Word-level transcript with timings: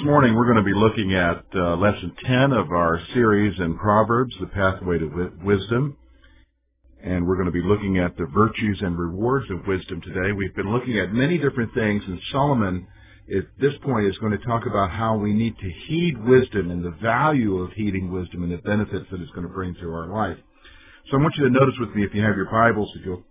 This 0.00 0.06
morning 0.06 0.34
we're 0.34 0.50
going 0.50 0.56
to 0.56 0.62
be 0.62 0.72
looking 0.72 1.14
at 1.14 1.44
uh, 1.54 1.76
lesson 1.76 2.16
10 2.24 2.52
of 2.52 2.70
our 2.70 2.98
series 3.12 3.60
in 3.60 3.76
Proverbs, 3.76 4.34
The 4.40 4.46
Pathway 4.46 4.96
to 4.98 5.06
Wi- 5.06 5.30
Wisdom. 5.44 5.98
And 7.04 7.26
we're 7.26 7.34
going 7.34 7.52
to 7.52 7.52
be 7.52 7.60
looking 7.62 7.98
at 7.98 8.16
the 8.16 8.24
virtues 8.24 8.78
and 8.80 8.98
rewards 8.98 9.50
of 9.50 9.66
wisdom 9.66 10.00
today. 10.00 10.32
We've 10.32 10.56
been 10.56 10.72
looking 10.72 10.98
at 10.98 11.12
many 11.12 11.36
different 11.36 11.74
things, 11.74 12.02
and 12.06 12.18
Solomon 12.32 12.86
at 13.28 13.44
this 13.60 13.74
point 13.84 14.06
is 14.06 14.16
going 14.18 14.32
to 14.32 14.42
talk 14.46 14.64
about 14.64 14.90
how 14.90 15.18
we 15.18 15.34
need 15.34 15.58
to 15.58 15.70
heed 15.86 16.16
wisdom 16.24 16.70
and 16.70 16.82
the 16.82 16.96
value 17.02 17.58
of 17.58 17.70
heeding 17.72 18.10
wisdom 18.10 18.42
and 18.42 18.52
the 18.52 18.56
benefits 18.56 19.04
that 19.10 19.20
it's 19.20 19.32
going 19.32 19.46
to 19.46 19.52
bring 19.52 19.74
to 19.82 19.92
our 19.92 20.06
life. 20.06 20.38
So 21.10 21.18
I 21.18 21.20
want 21.20 21.34
you 21.36 21.44
to 21.44 21.50
notice 21.50 21.74
with 21.78 21.94
me, 21.94 22.04
if 22.04 22.14
you 22.14 22.22
have 22.22 22.36
your 22.36 22.50
Bibles, 22.50 22.90
if 22.96 23.04
you'll 23.04 23.24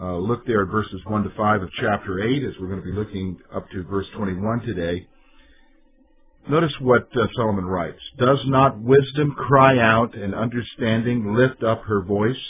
uh, 0.00 0.16
look 0.18 0.46
there 0.46 0.62
at 0.62 0.68
verses 0.68 1.00
1 1.08 1.24
to 1.24 1.30
5 1.36 1.62
of 1.62 1.70
chapter 1.80 2.22
8, 2.22 2.44
as 2.44 2.54
we're 2.60 2.68
going 2.68 2.82
to 2.82 2.86
be 2.86 2.92
looking 2.92 3.36
up 3.52 3.68
to 3.70 3.82
verse 3.82 4.06
21 4.16 4.60
today. 4.60 5.08
Notice 6.46 6.74
what 6.78 7.08
uh, 7.16 7.26
Solomon 7.34 7.64
writes. 7.64 8.00
Does 8.18 8.40
not 8.44 8.78
wisdom 8.78 9.32
cry 9.32 9.78
out 9.78 10.14
and 10.14 10.34
understanding 10.34 11.34
lift 11.34 11.62
up 11.62 11.84
her 11.84 12.02
voice? 12.02 12.40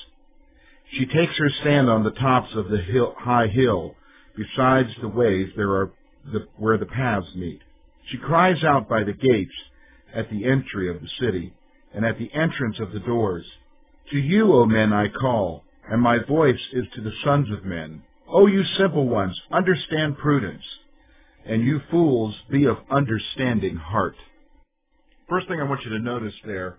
She 0.91 1.07
takes 1.07 1.37
her 1.39 1.51
stand 1.61 1.89
on 1.89 2.03
the 2.03 2.11
tops 2.11 2.55
of 2.55 2.69
the 2.69 2.79
hill, 2.79 3.15
high 3.17 3.47
hill. 3.47 3.95
Besides 4.37 4.91
the 5.01 5.09
ways 5.09 5.51
there 5.57 5.71
are 5.71 5.93
the, 6.33 6.49
where 6.57 6.77
the 6.77 6.87
paths 6.87 7.29
meet. 7.37 7.61
She 8.11 8.19
cries 8.19 8.65
out 8.65 8.89
by 8.89 9.05
the 9.05 9.13
gates 9.13 9.55
at 10.13 10.29
the 10.29 10.45
entry 10.45 10.91
of 10.91 11.01
the 11.01 11.09
city 11.21 11.53
and 11.95 12.05
at 12.05 12.19
the 12.19 12.33
entrance 12.35 12.81
of 12.81 12.93
the 12.93 12.99
doors. 12.99 13.45
To 14.11 14.19
you, 14.19 14.53
O 14.55 14.67
men, 14.67 14.93
I 14.93 15.07
call, 15.09 15.63
and 15.89 16.03
my 16.03 16.19
voice 16.19 16.61
is 16.73 16.85
to 16.95 17.01
the 17.01 17.13
sons 17.25 17.49
of 17.53 17.65
men. 17.65 18.03
O 18.29 18.47
you 18.47 18.65
simple 18.77 19.09
ones, 19.09 19.41
understand 19.53 20.19
prudence 20.19 20.65
and 21.47 21.63
you 21.63 21.81
fools 21.91 22.35
be 22.51 22.65
of 22.67 22.79
understanding 22.91 23.77
heart. 23.77 24.17
First 25.29 25.49
thing 25.49 25.61
I 25.61 25.65
want 25.65 25.83
you 25.85 25.91
to 25.91 25.99
notice 25.99 26.35
there, 26.45 26.79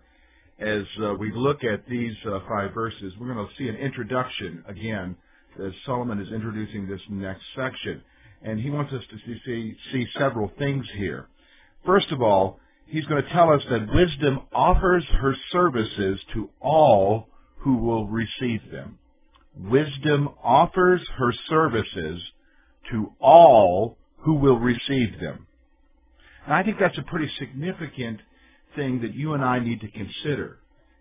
as 0.59 0.83
uh, 1.03 1.13
we 1.15 1.31
look 1.33 1.63
at 1.63 1.87
these 1.87 2.15
uh, 2.25 2.39
five 2.47 2.73
verses, 2.73 3.13
we're 3.19 3.33
going 3.33 3.45
to 3.45 3.53
see 3.57 3.67
an 3.67 3.75
introduction 3.75 4.63
again, 4.67 5.15
as 5.63 5.71
Solomon 5.85 6.19
is 6.19 6.31
introducing 6.31 6.87
this 6.87 7.01
next 7.09 7.43
section. 7.55 8.01
And 8.41 8.59
he 8.59 8.69
wants 8.69 8.93
us 8.93 9.03
to 9.09 9.37
see, 9.45 9.75
see 9.91 10.05
several 10.17 10.51
things 10.57 10.85
here. 10.95 11.27
First 11.85 12.11
of 12.11 12.21
all, 12.21 12.59
he's 12.87 13.05
going 13.05 13.23
to 13.23 13.29
tell 13.29 13.51
us 13.51 13.61
that 13.69 13.93
wisdom 13.93 14.41
offers 14.53 15.05
her 15.19 15.35
services 15.51 16.19
to 16.33 16.49
all 16.59 17.27
who 17.57 17.77
will 17.77 18.07
receive 18.07 18.61
them. 18.71 18.99
Wisdom 19.57 20.29
offers 20.43 21.01
her 21.17 21.33
services 21.49 22.21
to 22.91 23.11
all 23.19 23.97
who 24.25 24.33
will 24.33 24.57
receive 24.57 25.19
them. 25.19 25.45
And 26.45 26.53
I 26.53 26.63
think 26.63 26.77
that's 26.79 26.97
a 26.97 27.03
pretty 27.03 27.31
significant 27.39 28.19
thing 28.75 29.01
that 29.01 29.13
you 29.13 29.33
and 29.33 29.45
I 29.45 29.59
need 29.59 29.81
to 29.81 29.87
consider. 29.87 30.57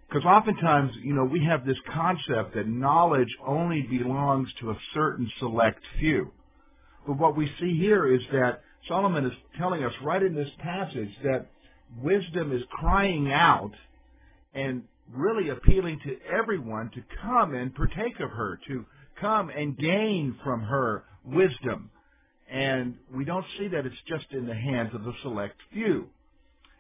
Because 0.09 0.25
oftentimes, 0.27 0.93
you 1.03 1.15
know, 1.15 1.25
we 1.25 1.43
have 1.45 1.65
this 1.65 1.79
concept 1.93 2.55
that 2.55 2.69
knowledge 2.69 3.35
only 3.45 3.83
belongs 3.83 4.49
to 4.61 4.71
a 4.71 4.79
certain 4.93 5.31
select 5.39 5.81
few. 5.99 6.31
But 7.07 7.19
what 7.19 7.37
we 7.37 7.51
see 7.59 7.79
here 7.79 8.15
is 8.15 8.21
that 8.33 8.63
Solomon 8.87 9.25
is 9.25 9.33
telling 9.59 9.83
us 9.83 9.93
right 10.03 10.23
in 10.23 10.35
this 10.35 10.51
passage 10.59 11.11
that 11.25 11.47
wisdom 12.03 12.53
is 12.53 12.63
crying 12.71 13.33
out 13.33 13.73
and 14.53 14.83
really 15.13 15.49
appealing 15.49 15.99
to 16.05 16.17
everyone 16.31 16.91
to 16.91 17.03
come 17.23 17.55
and 17.55 17.75
partake 17.75 18.21
of 18.21 18.31
her, 18.31 18.61
to 18.69 18.85
come 19.19 19.49
and 19.49 19.79
gain 19.79 20.37
from 20.45 20.63
her 20.63 21.05
wisdom. 21.25 21.91
And 22.51 22.97
we 23.15 23.25
don't 23.25 23.45
see 23.59 23.69
that 23.69 23.87
it's 23.87 23.97
just 24.07 24.27
in 24.33 24.47
the 24.47 24.55
hands 24.55 24.95
of 24.95 25.07
a 25.07 25.13
select 25.23 25.57
few. 25.73 26.09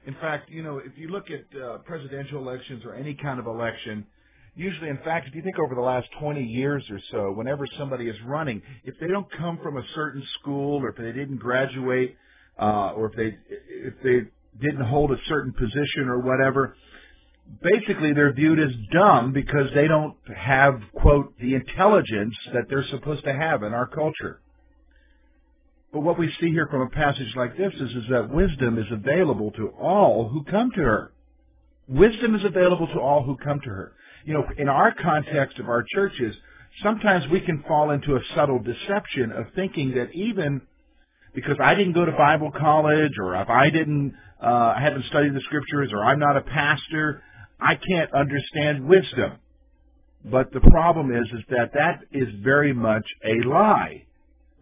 In 0.06 0.14
fact, 0.14 0.50
you 0.50 0.62
know, 0.62 0.78
if 0.78 0.92
you 0.96 1.08
look 1.08 1.26
at 1.30 1.60
uh, 1.60 1.78
presidential 1.78 2.38
elections 2.38 2.84
or 2.84 2.94
any 2.94 3.14
kind 3.14 3.40
of 3.40 3.46
election, 3.46 4.06
usually, 4.54 4.90
in 4.90 4.98
fact, 4.98 5.28
if 5.28 5.34
you 5.34 5.42
think 5.42 5.58
over 5.58 5.74
the 5.74 5.80
last 5.80 6.08
20 6.20 6.42
years 6.42 6.84
or 6.90 7.00
so, 7.10 7.32
whenever 7.32 7.66
somebody 7.78 8.08
is 8.08 8.16
running, 8.26 8.60
if 8.84 8.94
they 9.00 9.06
don't 9.08 9.26
come 9.32 9.58
from 9.62 9.78
a 9.78 9.82
certain 9.94 10.22
school 10.40 10.82
or 10.82 10.90
if 10.90 10.96
they 10.96 11.12
didn't 11.12 11.38
graduate 11.38 12.16
uh, 12.60 12.92
or 12.92 13.10
if 13.10 13.16
they 13.16 13.36
if 13.68 13.94
they 14.02 14.30
didn't 14.60 14.84
hold 14.84 15.10
a 15.10 15.16
certain 15.26 15.52
position 15.54 16.08
or 16.08 16.20
whatever, 16.20 16.76
basically 17.62 18.12
they're 18.12 18.32
viewed 18.32 18.60
as 18.60 18.70
dumb 18.92 19.32
because 19.32 19.68
they 19.74 19.88
don't 19.88 20.16
have 20.36 20.80
quote 20.94 21.36
the 21.40 21.54
intelligence 21.54 22.34
that 22.52 22.64
they're 22.68 22.86
supposed 22.90 23.24
to 23.24 23.32
have 23.32 23.62
in 23.62 23.72
our 23.72 23.86
culture. 23.86 24.40
But 25.94 26.00
what 26.00 26.18
we 26.18 26.28
see 26.40 26.50
here 26.50 26.66
from 26.66 26.80
a 26.80 26.90
passage 26.90 27.32
like 27.36 27.56
this 27.56 27.72
is, 27.72 27.90
is 27.92 28.04
that 28.10 28.28
wisdom 28.28 28.78
is 28.78 28.86
available 28.90 29.52
to 29.52 29.68
all 29.80 30.28
who 30.28 30.42
come 30.42 30.72
to 30.72 30.80
her. 30.80 31.12
Wisdom 31.86 32.34
is 32.34 32.44
available 32.44 32.88
to 32.88 32.98
all 32.98 33.22
who 33.22 33.36
come 33.36 33.60
to 33.60 33.70
her. 33.70 33.92
You 34.24 34.34
know, 34.34 34.44
in 34.58 34.68
our 34.68 34.92
context 34.92 35.60
of 35.60 35.68
our 35.68 35.84
churches, 35.94 36.34
sometimes 36.82 37.30
we 37.30 37.40
can 37.40 37.62
fall 37.68 37.92
into 37.92 38.16
a 38.16 38.20
subtle 38.34 38.58
deception 38.58 39.30
of 39.30 39.46
thinking 39.54 39.94
that 39.94 40.08
even 40.14 40.62
because 41.32 41.58
I 41.62 41.76
didn't 41.76 41.92
go 41.92 42.04
to 42.04 42.10
Bible 42.10 42.50
college 42.50 43.12
or 43.22 43.36
if 43.36 43.48
I 43.48 43.70
didn't, 43.70 44.14
uh, 44.42 44.74
I 44.76 44.80
haven't 44.80 45.04
studied 45.04 45.32
the 45.32 45.42
scriptures 45.42 45.90
or 45.92 46.04
I'm 46.04 46.18
not 46.18 46.36
a 46.36 46.42
pastor, 46.42 47.22
I 47.60 47.76
can't 47.76 48.12
understand 48.12 48.88
wisdom. 48.88 49.34
But 50.24 50.52
the 50.52 50.60
problem 50.60 51.14
is, 51.14 51.28
is 51.28 51.44
that 51.50 51.74
that 51.74 52.00
is 52.10 52.26
very 52.42 52.72
much 52.72 53.06
a 53.24 53.46
lie. 53.46 54.06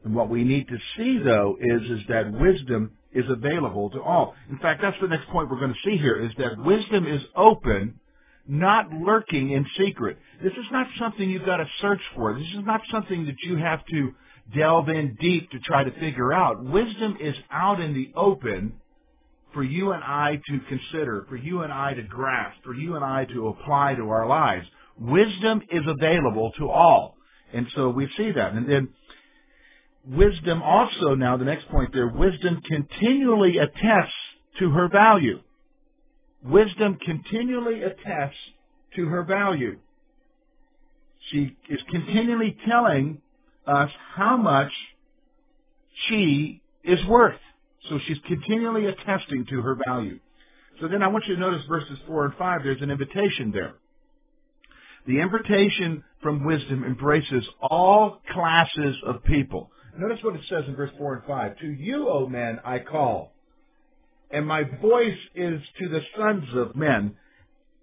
And 0.05 0.15
what 0.15 0.29
we 0.29 0.45
need 0.45 0.69
to 0.69 0.79
see, 0.97 1.19
though, 1.23 1.57
is, 1.61 1.83
is 1.91 2.01
that 2.09 2.33
wisdom 2.33 2.93
is 3.13 3.25
available 3.29 3.91
to 3.91 4.03
all. 4.03 4.35
In 4.51 4.59
fact, 4.59 4.83
that's 4.83 4.97
the 5.01 5.09
next 5.09 5.29
point 5.29 5.51
we're 5.51 5.61
going 5.61 5.75
to 5.75 5.91
see 5.91 5.97
here, 5.97 6.17
is 6.17 6.33
that 6.39 6.59
wisdom 6.59 7.07
is 7.07 7.23
open, 7.37 8.01
not 8.49 8.91
lurking 8.91 9.51
in 9.51 9.67
secret. 9.79 10.19
This 10.43 10.53
is 10.53 10.67
not 10.73 10.87
something 10.99 11.29
you've 11.29 11.47
got 11.47 11.59
to 11.59 11.67
search 11.81 12.01
for. 12.17 12.35
This 12.35 12.49
is 12.49 12.65
not 12.65 12.81
something 12.91 13.27
that 13.27 13.37
you 13.43 13.57
have 13.57 13.85
to 13.87 14.15
delve 14.57 14.89
in 14.89 15.17
deep 15.21 15.51
to 15.51 15.61
try 15.61 15.85
to 15.85 15.93
figure 16.01 16.33
out. 16.33 16.65
Wisdom 16.65 17.17
is 17.21 17.37
out 17.51 17.81
in 17.81 17.95
the 17.95 18.11
open 18.17 18.75
for 19.53 19.63
you 19.63 19.93
and 19.93 20.03
I 20.03 20.41
to 20.49 20.61
consider, 20.69 21.27
for 21.29 21.37
you 21.37 21.63
and 21.63 21.73
I 21.73 21.95
to 21.95 22.03
grasp, 22.03 22.63
for 22.65 22.75
you 22.75 22.97
and 22.97 23.05
I 23.05 23.27
to 23.27 23.49
apply 23.49 23.95
to 23.95 24.09
our 24.11 24.27
lives. 24.27 24.67
Wisdom 24.99 25.63
is 25.71 25.83
available 25.87 26.53
to 26.59 26.71
all. 26.71 27.17
And 27.53 27.67
so 27.75 27.91
we 27.91 28.09
see 28.17 28.33
that. 28.33 28.53
And 28.53 28.69
then 28.69 28.89
wisdom 30.07 30.63
also, 30.63 31.15
now 31.15 31.37
the 31.37 31.45
next 31.45 31.69
point 31.69 31.93
there, 31.93 32.09
wisdom 32.09 32.61
continually 32.67 33.59
attests 33.59 34.13
to 34.59 34.71
her 34.71 34.89
value. 34.89 35.41
Wisdom 36.45 36.99
continually 37.05 37.83
attests 37.83 38.37
to 38.97 39.07
her 39.07 39.23
value. 39.23 39.79
She 41.31 41.57
is 41.69 41.81
continually 41.91 42.57
telling 42.69 43.23
us 43.67 43.91
how 44.15 44.37
much 44.37 44.73
she 46.09 46.63
is 46.83 47.05
worth. 47.07 47.39
So 47.89 47.99
she's 48.07 48.19
continually 48.27 48.87
attesting 48.87 49.47
to 49.51 49.61
her 49.63 49.77
value. 49.87 50.19
So 50.81 50.89
then 50.89 51.03
I 51.03 51.09
want 51.09 51.27
you 51.27 51.35
to 51.35 51.41
notice 51.41 51.65
verses 51.69 51.99
4 52.07 52.27
and 52.27 52.35
5, 52.35 52.61
there's 52.65 52.83
an 52.83 52.91
invitation 52.91 53.53
there. 53.53 53.75
The 55.07 55.21
invitation 55.21 56.05
from 56.23 56.45
wisdom 56.45 56.85
embraces 56.85 57.45
all 57.61 58.21
classes 58.31 58.97
of 59.05 59.25
people. 59.25 59.71
Notice 59.97 60.19
what 60.23 60.35
it 60.35 60.43
says 60.49 60.65
in 60.67 60.75
verse 60.75 60.91
4 60.99 61.15
and 61.17 61.25
5. 61.25 61.59
To 61.59 61.67
you, 61.67 62.09
O 62.09 62.27
men, 62.27 62.61
I 62.65 62.79
call, 62.79 63.33
and 64.31 64.47
my 64.47 64.63
voice 64.81 65.19
is 65.35 65.61
to 65.81 65.89
the 65.89 66.01
sons 66.17 66.45
of 66.55 66.75
men. 66.75 67.17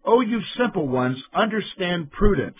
O 0.05 0.21
you 0.21 0.41
simple 0.57 0.87
ones, 0.87 1.21
understand 1.33 2.11
prudence, 2.11 2.57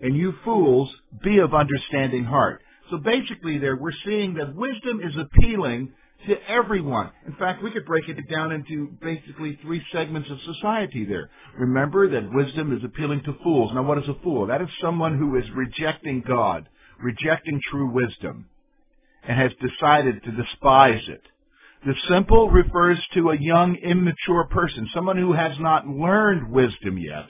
and 0.00 0.14
you 0.14 0.34
fools, 0.44 0.90
be 1.22 1.38
of 1.38 1.54
understanding 1.54 2.24
heart. 2.24 2.60
So 2.90 2.98
basically 2.98 3.58
there, 3.58 3.76
we're 3.76 3.92
seeing 4.04 4.34
that 4.34 4.54
wisdom 4.54 5.00
is 5.02 5.16
appealing 5.16 5.92
to 6.26 6.36
everyone. 6.50 7.10
In 7.26 7.34
fact, 7.36 7.62
we 7.62 7.70
could 7.70 7.86
break 7.86 8.08
it 8.08 8.16
down 8.28 8.52
into 8.52 8.88
basically 9.00 9.58
three 9.62 9.82
segments 9.92 10.28
of 10.30 10.38
society 10.54 11.06
there. 11.06 11.30
Remember 11.58 12.10
that 12.10 12.32
wisdom 12.32 12.76
is 12.76 12.84
appealing 12.84 13.22
to 13.24 13.34
fools. 13.42 13.72
Now 13.74 13.82
what 13.82 13.98
is 13.98 14.08
a 14.08 14.22
fool? 14.22 14.46
That 14.46 14.60
is 14.60 14.68
someone 14.82 15.16
who 15.16 15.36
is 15.38 15.44
rejecting 15.54 16.22
God, 16.26 16.68
rejecting 17.00 17.60
true 17.70 17.90
wisdom 17.90 18.46
and 19.26 19.38
has 19.38 19.52
decided 19.60 20.22
to 20.22 20.32
despise 20.32 21.02
it. 21.08 21.22
The 21.86 21.94
simple 22.08 22.50
refers 22.50 22.98
to 23.14 23.30
a 23.30 23.38
young, 23.38 23.76
immature 23.76 24.44
person, 24.44 24.88
someone 24.94 25.18
who 25.18 25.32
has 25.32 25.58
not 25.60 25.86
learned 25.86 26.50
wisdom 26.50 26.98
yet. 26.98 27.26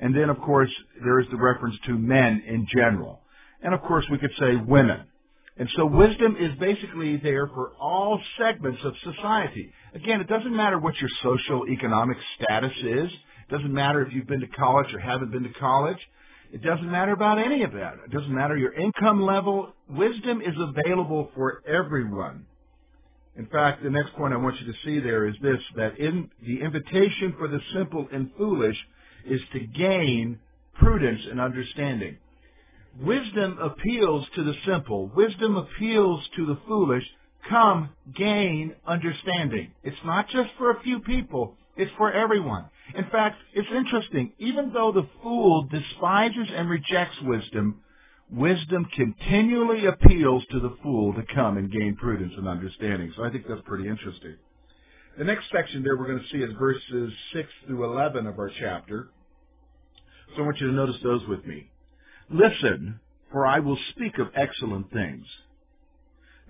And 0.00 0.14
then, 0.14 0.28
of 0.28 0.38
course, 0.40 0.70
there 1.02 1.18
is 1.18 1.26
the 1.30 1.38
reference 1.38 1.76
to 1.86 1.98
men 1.98 2.42
in 2.46 2.66
general. 2.72 3.22
And 3.62 3.74
of 3.74 3.82
course, 3.82 4.04
we 4.10 4.18
could 4.18 4.32
say 4.38 4.56
women. 4.56 5.06
And 5.56 5.68
so 5.74 5.86
wisdom 5.86 6.36
is 6.38 6.56
basically 6.60 7.16
there 7.16 7.46
for 7.48 7.72
all 7.80 8.20
segments 8.38 8.80
of 8.84 8.94
society. 9.02 9.72
Again, 9.94 10.20
it 10.20 10.28
doesn't 10.28 10.54
matter 10.54 10.78
what 10.78 10.94
your 10.98 11.10
social 11.22 11.66
economic 11.68 12.18
status 12.40 12.76
is. 12.82 13.10
It 13.10 13.50
doesn't 13.50 13.72
matter 13.72 14.02
if 14.02 14.12
you've 14.12 14.26
been 14.26 14.40
to 14.40 14.48
college 14.48 14.92
or 14.92 15.00
haven't 15.00 15.32
been 15.32 15.44
to 15.44 15.52
college. 15.58 15.98
It 16.56 16.62
doesn't 16.62 16.90
matter 16.90 17.12
about 17.12 17.38
any 17.38 17.64
of 17.64 17.72
that. 17.72 17.96
It 18.06 18.10
doesn't 18.10 18.34
matter 18.34 18.56
your 18.56 18.72
income 18.72 19.20
level. 19.20 19.74
Wisdom 19.90 20.40
is 20.40 20.54
available 20.56 21.30
for 21.34 21.62
everyone. 21.68 22.46
In 23.36 23.44
fact, 23.44 23.82
the 23.82 23.90
next 23.90 24.14
point 24.14 24.32
I 24.32 24.38
want 24.38 24.58
you 24.58 24.72
to 24.72 24.78
see 24.82 24.98
there 24.98 25.26
is 25.26 25.34
this, 25.42 25.60
that 25.76 25.98
in 25.98 26.30
the 26.42 26.62
invitation 26.62 27.34
for 27.36 27.46
the 27.46 27.60
simple 27.74 28.08
and 28.10 28.30
foolish 28.38 28.78
is 29.26 29.42
to 29.52 29.66
gain 29.66 30.38
prudence 30.78 31.20
and 31.30 31.42
understanding. 31.42 32.16
Wisdom 33.02 33.58
appeals 33.60 34.26
to 34.36 34.42
the 34.42 34.54
simple. 34.64 35.12
Wisdom 35.14 35.56
appeals 35.56 36.26
to 36.36 36.46
the 36.46 36.58
foolish. 36.66 37.04
Come, 37.50 37.90
gain 38.14 38.74
understanding. 38.86 39.72
It's 39.84 40.04
not 40.06 40.30
just 40.30 40.48
for 40.56 40.70
a 40.70 40.80
few 40.80 41.00
people. 41.00 41.54
It's 41.76 41.92
for 41.98 42.12
everyone. 42.12 42.66
In 42.94 43.04
fact, 43.10 43.36
it's 43.52 43.68
interesting. 43.74 44.32
Even 44.38 44.72
though 44.72 44.92
the 44.92 45.08
fool 45.22 45.64
despises 45.64 46.48
and 46.54 46.70
rejects 46.70 47.16
wisdom, 47.22 47.82
wisdom 48.30 48.86
continually 48.94 49.86
appeals 49.86 50.44
to 50.50 50.60
the 50.60 50.76
fool 50.82 51.12
to 51.14 51.22
come 51.34 51.58
and 51.58 51.70
gain 51.70 51.96
prudence 51.96 52.32
and 52.36 52.48
understanding. 52.48 53.12
So 53.16 53.24
I 53.24 53.30
think 53.30 53.46
that's 53.46 53.60
pretty 53.66 53.88
interesting. 53.88 54.36
The 55.18 55.24
next 55.24 55.44
section 55.50 55.82
there 55.82 55.96
we're 55.96 56.08
going 56.08 56.20
to 56.20 56.28
see 56.30 56.42
is 56.42 56.52
verses 56.58 57.12
6 57.32 57.48
through 57.66 57.84
11 57.84 58.26
of 58.26 58.38
our 58.38 58.50
chapter. 58.58 59.08
So 60.34 60.42
I 60.42 60.44
want 60.44 60.60
you 60.60 60.68
to 60.68 60.72
notice 60.72 60.96
those 61.02 61.26
with 61.26 61.44
me. 61.46 61.70
Listen, 62.30 63.00
for 63.30 63.46
I 63.46 63.60
will 63.60 63.78
speak 63.90 64.18
of 64.18 64.28
excellent 64.34 64.92
things, 64.92 65.26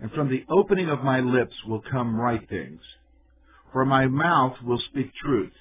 and 0.01 0.11
from 0.13 0.29
the 0.31 0.45
opening 0.51 0.89
of 0.89 1.03
my 1.03 1.21
lips 1.21 1.55
will 1.67 1.83
come 1.91 2.19
right 2.19 2.49
things. 2.49 2.81
For 3.73 3.85
my 3.85 4.07
mouth 4.07 4.57
will 4.63 4.81
speak 4.91 5.13
truth. 5.15 5.53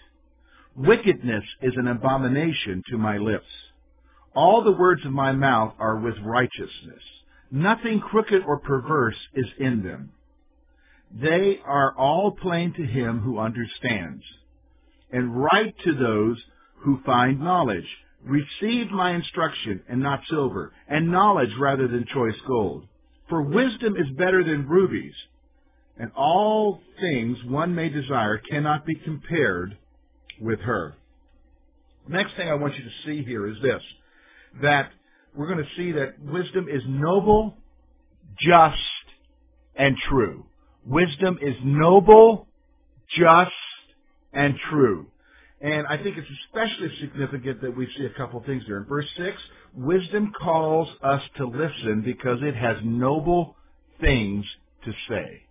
Wickedness 0.75 1.44
is 1.62 1.74
an 1.78 1.88
abomination 1.88 2.84
to 2.90 2.98
my 2.98 3.18
lips. 3.18 3.46
All 4.36 4.63
the 4.63 4.72
words 4.72 5.06
of 5.06 5.12
my 5.12 5.31
mouth 5.31 5.74
are 5.80 5.98
with 5.98 6.16
righteousness. 6.24 7.02
Nothing 7.52 8.02
crooked 8.02 8.44
or 8.46 8.60
perverse 8.60 9.18
is 9.34 9.46
in 9.60 9.84
them. 9.84 10.12
They 11.13 11.60
are 11.63 11.96
all 11.98 12.31
plain 12.31 12.74
to 12.74 12.86
him 12.86 13.19
who 13.19 13.40
understands, 13.40 14.24
and 15.12 15.42
right 15.42 15.74
to 15.86 15.94
those 15.94 16.38
who 16.80 17.00
find 17.06 17.40
knowledge. 17.40 17.88
Receive 18.25 18.92
my 18.92 19.12
instruction, 19.12 19.84
and 19.88 20.01
not 20.01 20.22
silver, 20.30 20.74
and 20.90 21.12
knowledge 21.12 21.51
rather 21.60 21.88
than 21.88 22.06
choice 22.06 22.36
gold. 22.48 22.88
For 23.30 23.42
wisdom 23.42 23.96
is 23.96 24.10
better 24.18 24.44
than 24.44 24.68
rubies, 24.68 25.13
and 25.98 26.12
all 26.16 26.82
things 27.00 27.38
one 27.46 27.74
may 27.76 27.90
desire 27.90 28.38
cannot 28.38 28.86
be 28.86 28.96
compared 28.96 29.78
with 30.40 30.60
her. 30.62 30.96
Next 32.08 32.36
thing 32.36 32.50
I 32.50 32.56
want 32.56 32.76
you 32.76 32.84
to 32.84 32.90
see 33.06 33.24
here 33.24 33.48
is 33.48 33.58
this, 33.62 33.82
that 34.62 34.92
we're 35.34 35.48
going 35.48 35.64
to 35.64 35.76
see 35.76 35.94
that 35.94 36.20
wisdom 36.20 36.68
is 36.70 36.84
noble, 36.88 37.58
just, 38.40 38.78
and 39.76 39.98
true. 40.10 40.46
Wisdom 40.86 41.40
is 41.42 41.56
noble, 41.64 42.48
just, 43.18 43.52
and 44.34 44.56
true. 44.70 45.08
And 45.62 45.88
I 45.88 45.98
think 46.02 46.18
it's 46.18 46.28
especially 46.46 46.92
significant 47.00 47.62
that 47.62 47.76
we 47.76 47.88
see 47.98 48.06
a 48.06 48.18
couple 48.18 48.44
things 48.46 48.64
there. 48.68 48.78
In 48.78 48.86
verse 48.86 49.08
6, 49.18 49.36
wisdom 49.74 50.32
calls 50.40 50.90
us 51.02 51.22
to 51.38 51.48
listen 51.48 52.02
because 52.04 52.40
it 52.42 52.56
has 52.56 52.78
noble 52.84 53.56
things 54.00 54.46
to 54.84 54.92
say. 55.10 55.42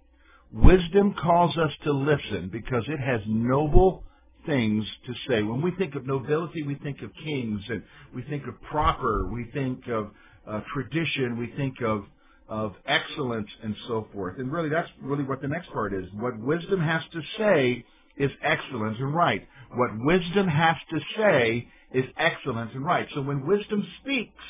Wisdom 0.54 1.14
calls 1.20 1.56
us 1.58 1.72
to 1.82 1.92
listen 1.92 2.48
because 2.52 2.84
it 2.86 3.00
has 3.00 3.20
noble 3.26 4.04
things 4.46 4.84
to 5.04 5.12
say. 5.28 5.42
When 5.42 5.60
we 5.60 5.72
think 5.72 5.96
of 5.96 6.06
nobility, 6.06 6.62
we 6.62 6.76
think 6.76 7.02
of 7.02 7.10
kings, 7.24 7.60
and 7.68 7.82
we 8.14 8.22
think 8.22 8.46
of 8.46 8.60
proper, 8.62 9.26
we 9.26 9.46
think 9.52 9.88
of 9.88 10.10
uh, 10.48 10.60
tradition, 10.72 11.38
we 11.38 11.52
think 11.56 11.82
of 11.82 12.04
of 12.48 12.74
excellence 12.86 13.48
and 13.62 13.74
so 13.88 14.06
forth. 14.12 14.38
And 14.38 14.52
really, 14.52 14.68
that's 14.68 14.90
really 15.02 15.24
what 15.24 15.40
the 15.40 15.48
next 15.48 15.72
part 15.72 15.94
is. 15.94 16.04
What 16.12 16.38
wisdom 16.38 16.80
has 16.80 17.02
to 17.12 17.20
say 17.38 17.84
is 18.16 18.30
excellent 18.42 18.98
and 18.98 19.14
right. 19.14 19.48
What 19.74 19.90
wisdom 19.98 20.46
has 20.46 20.76
to 20.90 21.00
say 21.16 21.66
is 21.92 22.04
excellent 22.16 22.74
and 22.74 22.84
right. 22.84 23.08
So 23.14 23.22
when 23.22 23.46
wisdom 23.46 23.84
speaks, 24.02 24.44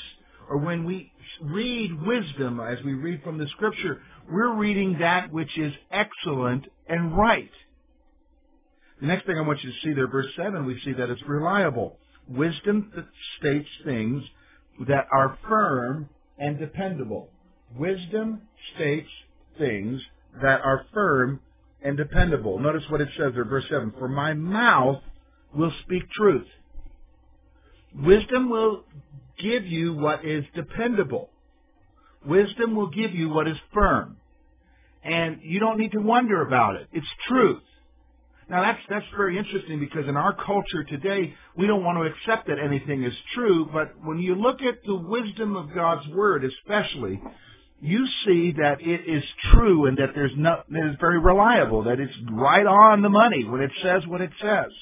or 0.49 0.59
when 0.59 0.85
we 0.85 1.13
read 1.41 2.03
wisdom 2.03 2.61
as 2.61 2.83
we 2.85 2.95
read 2.95 3.23
from 3.23 3.39
the 3.39 3.49
scripture, 3.49 4.03
we're 4.31 4.55
reading 4.55 4.99
that 5.01 5.33
which 5.33 5.57
is 5.59 5.73
excellent 5.91 6.67
and 6.89 7.17
right. 7.17 7.51
The 9.01 9.07
next 9.07 9.27
thing 9.27 9.37
I 9.37 9.47
want 9.47 9.63
you 9.63 9.71
to 9.71 9.77
see 9.83 9.93
there, 9.93 10.09
verse 10.09 10.29
7, 10.37 10.65
we 10.67 10.81
see 10.85 10.93
that 10.93 11.11
it's 11.11 11.23
reliable. 11.27 11.99
Wisdom 12.29 12.93
states 13.39 13.69
things 13.85 14.23
that 14.87 15.07
are 15.13 15.39
firm 15.49 16.09
and 16.39 16.59
dependable. 16.59 17.29
Wisdom 17.77 18.43
states 18.75 19.09
things 19.59 20.01
that 20.43 20.61
are 20.61 20.87
firm 20.93 21.41
and 21.83 21.97
dependable. 21.97 22.59
Notice 22.59 22.85
what 22.89 23.01
it 23.01 23.09
says 23.17 23.33
there, 23.35 23.45
verse 23.45 23.65
7. 23.69 23.93
For 23.99 24.09
my 24.09 24.33
mouth 24.33 25.03
will 25.55 25.73
speak 25.83 26.03
truth. 26.11 26.47
Wisdom 27.95 28.49
will 28.49 28.85
give 29.39 29.67
you 29.67 29.95
what 29.95 30.25
is 30.25 30.45
dependable. 30.55 31.31
Wisdom 32.27 32.75
will 32.75 32.91
give 32.91 33.15
you 33.15 33.29
what 33.29 33.49
is 33.49 33.57
firm. 33.73 34.17
And 35.03 35.41
you 35.43 35.61
don't 35.61 35.79
need 35.79 35.93
to 35.93 36.01
wonder 36.01 36.41
about 36.43 36.77
it. 36.77 36.89
It's 36.93 37.07
truth. 37.29 37.63
Now 38.49 38.63
that's 38.63 38.81
that's 38.89 39.07
very 39.17 39.39
interesting 39.39 39.81
because 39.81 40.07
in 40.07 40.17
our 40.17 40.35
culture 40.35 40.85
today 40.89 41.35
we 41.57 41.67
don't 41.67 41.83
want 41.83 41.99
to 41.99 42.05
accept 42.05 42.49
that 42.49 42.59
anything 42.59 43.03
is 43.03 43.15
true, 43.35 43.69
but 43.73 43.93
when 44.05 44.19
you 44.19 44.35
look 44.35 44.61
at 44.61 44.85
the 44.85 44.95
wisdom 44.95 45.57
of 45.57 45.75
God's 45.75 46.07
word 46.09 46.45
especially, 46.45 47.21
you 47.81 48.07
see 48.27 48.53
that 48.53 48.81
it 48.81 49.09
is 49.09 49.23
true 49.53 49.87
and 49.87 49.97
that 49.99 50.11
there's 50.15 50.33
no, 50.37 50.63
that 50.69 50.87
it's 50.91 51.01
very 51.01 51.19
reliable, 51.19 51.85
that 51.85 52.01
it's 52.01 52.13
right 52.31 52.67
on 52.67 53.03
the 53.03 53.09
money 53.09 53.45
when 53.45 53.63
it 53.63 53.71
says 53.83 54.07
what 54.07 54.21
it 54.21 54.31
says. 54.41 54.73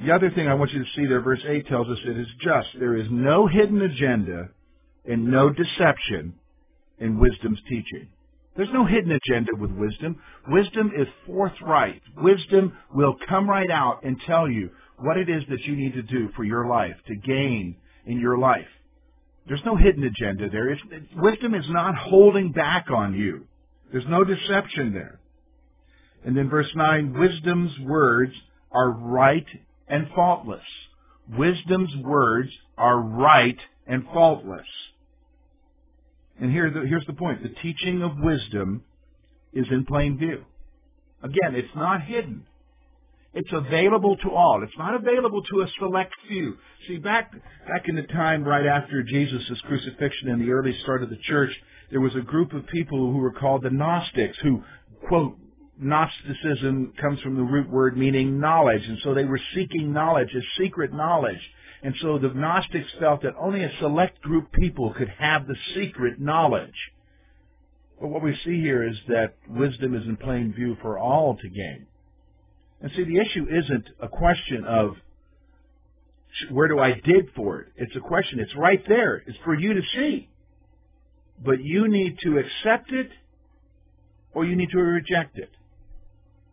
The 0.00 0.12
other 0.12 0.30
thing 0.30 0.46
I 0.46 0.54
want 0.54 0.72
you 0.72 0.84
to 0.84 0.90
see 0.94 1.06
there, 1.06 1.20
verse 1.20 1.42
8 1.46 1.66
tells 1.66 1.88
us 1.88 1.98
it 2.04 2.18
is 2.18 2.28
just. 2.40 2.68
There 2.78 2.96
is 2.96 3.08
no 3.10 3.46
hidden 3.48 3.82
agenda 3.82 4.50
and 5.04 5.30
no 5.30 5.50
deception 5.50 6.34
in 6.98 7.18
wisdom's 7.18 7.60
teaching. 7.68 8.08
There's 8.56 8.72
no 8.72 8.84
hidden 8.84 9.12
agenda 9.12 9.52
with 9.56 9.70
wisdom. 9.70 10.20
Wisdom 10.48 10.92
is 10.96 11.06
forthright. 11.26 12.02
Wisdom 12.16 12.76
will 12.92 13.16
come 13.28 13.48
right 13.48 13.70
out 13.70 14.04
and 14.04 14.20
tell 14.26 14.48
you 14.48 14.70
what 14.98 15.16
it 15.16 15.28
is 15.28 15.42
that 15.48 15.62
you 15.62 15.76
need 15.76 15.94
to 15.94 16.02
do 16.02 16.28
for 16.36 16.44
your 16.44 16.66
life, 16.68 16.96
to 17.06 17.14
gain 17.14 17.76
in 18.06 18.20
your 18.20 18.38
life. 18.38 18.66
There's 19.46 19.64
no 19.64 19.76
hidden 19.76 20.04
agenda 20.04 20.50
there. 20.50 20.68
It's, 20.70 20.82
wisdom 21.16 21.54
is 21.54 21.66
not 21.68 21.96
holding 21.96 22.52
back 22.52 22.86
on 22.90 23.14
you. 23.14 23.46
There's 23.90 24.06
no 24.08 24.24
deception 24.24 24.92
there. 24.92 25.20
And 26.24 26.36
then 26.36 26.50
verse 26.50 26.70
9, 26.74 27.18
wisdom's 27.18 27.72
words 27.80 28.32
are 28.72 28.90
right 28.90 29.46
and 29.88 30.08
faultless. 30.14 30.64
Wisdom's 31.36 31.94
words 32.04 32.50
are 32.76 32.98
right 32.98 33.58
and 33.86 34.04
faultless. 34.12 34.66
And 36.40 36.52
here 36.52 36.70
here's 36.86 37.06
the 37.06 37.12
point. 37.12 37.42
The 37.42 37.54
teaching 37.62 38.02
of 38.02 38.12
wisdom 38.18 38.84
is 39.52 39.66
in 39.70 39.84
plain 39.84 40.18
view. 40.18 40.44
Again, 41.22 41.54
it's 41.54 41.74
not 41.74 42.02
hidden. 42.02 42.46
It's 43.34 43.52
available 43.52 44.16
to 44.18 44.30
all. 44.30 44.62
It's 44.62 44.78
not 44.78 44.94
available 44.94 45.42
to 45.42 45.60
a 45.60 45.66
select 45.78 46.14
few. 46.28 46.56
See, 46.86 46.96
back 46.96 47.32
back 47.32 47.84
in 47.86 47.96
the 47.96 48.02
time 48.02 48.44
right 48.44 48.66
after 48.66 49.02
Jesus' 49.02 49.60
crucifixion 49.66 50.28
in 50.28 50.38
the 50.38 50.50
early 50.50 50.76
start 50.82 51.02
of 51.02 51.10
the 51.10 51.18
church, 51.24 51.50
there 51.90 52.00
was 52.00 52.14
a 52.14 52.20
group 52.20 52.52
of 52.52 52.66
people 52.68 53.12
who 53.12 53.18
were 53.18 53.32
called 53.32 53.62
the 53.62 53.70
Gnostics, 53.70 54.38
who 54.42 54.62
quote 55.08 55.36
Gnosticism 55.80 56.94
comes 57.00 57.20
from 57.20 57.36
the 57.36 57.42
root 57.42 57.70
word 57.70 57.96
meaning 57.96 58.40
knowledge, 58.40 58.82
and 58.86 58.98
so 59.02 59.14
they 59.14 59.24
were 59.24 59.40
seeking 59.54 59.92
knowledge, 59.92 60.34
a 60.34 60.62
secret 60.62 60.92
knowledge. 60.92 61.40
And 61.82 61.94
so 62.00 62.18
the 62.18 62.28
Gnostics 62.28 62.90
felt 62.98 63.22
that 63.22 63.34
only 63.38 63.62
a 63.62 63.70
select 63.78 64.20
group 64.20 64.46
of 64.46 64.52
people 64.52 64.92
could 64.92 65.08
have 65.18 65.46
the 65.46 65.56
secret 65.74 66.20
knowledge. 66.20 66.74
But 68.00 68.08
what 68.08 68.22
we 68.22 68.36
see 68.44 68.60
here 68.60 68.86
is 68.86 68.96
that 69.08 69.34
wisdom 69.48 69.94
is 69.94 70.04
in 70.06 70.16
plain 70.16 70.52
view 70.52 70.76
for 70.82 70.98
all 70.98 71.36
to 71.36 71.48
gain. 71.48 71.86
And 72.80 72.90
see, 72.96 73.04
the 73.04 73.18
issue 73.18 73.46
isn't 73.48 73.88
a 74.00 74.08
question 74.08 74.64
of 74.64 74.96
where 76.50 76.68
do 76.68 76.78
I 76.78 76.92
dig 76.92 77.34
for 77.34 77.60
it? 77.60 77.68
It's 77.76 77.96
a 77.96 78.00
question, 78.00 78.38
it's 78.38 78.54
right 78.56 78.82
there. 78.88 79.22
It's 79.26 79.38
for 79.44 79.54
you 79.54 79.74
to 79.74 79.82
see. 79.94 80.28
But 81.44 81.62
you 81.62 81.88
need 81.88 82.18
to 82.22 82.38
accept 82.38 82.92
it 82.92 83.10
or 84.32 84.44
you 84.44 84.54
need 84.54 84.70
to 84.70 84.78
reject 84.78 85.38
it. 85.38 85.50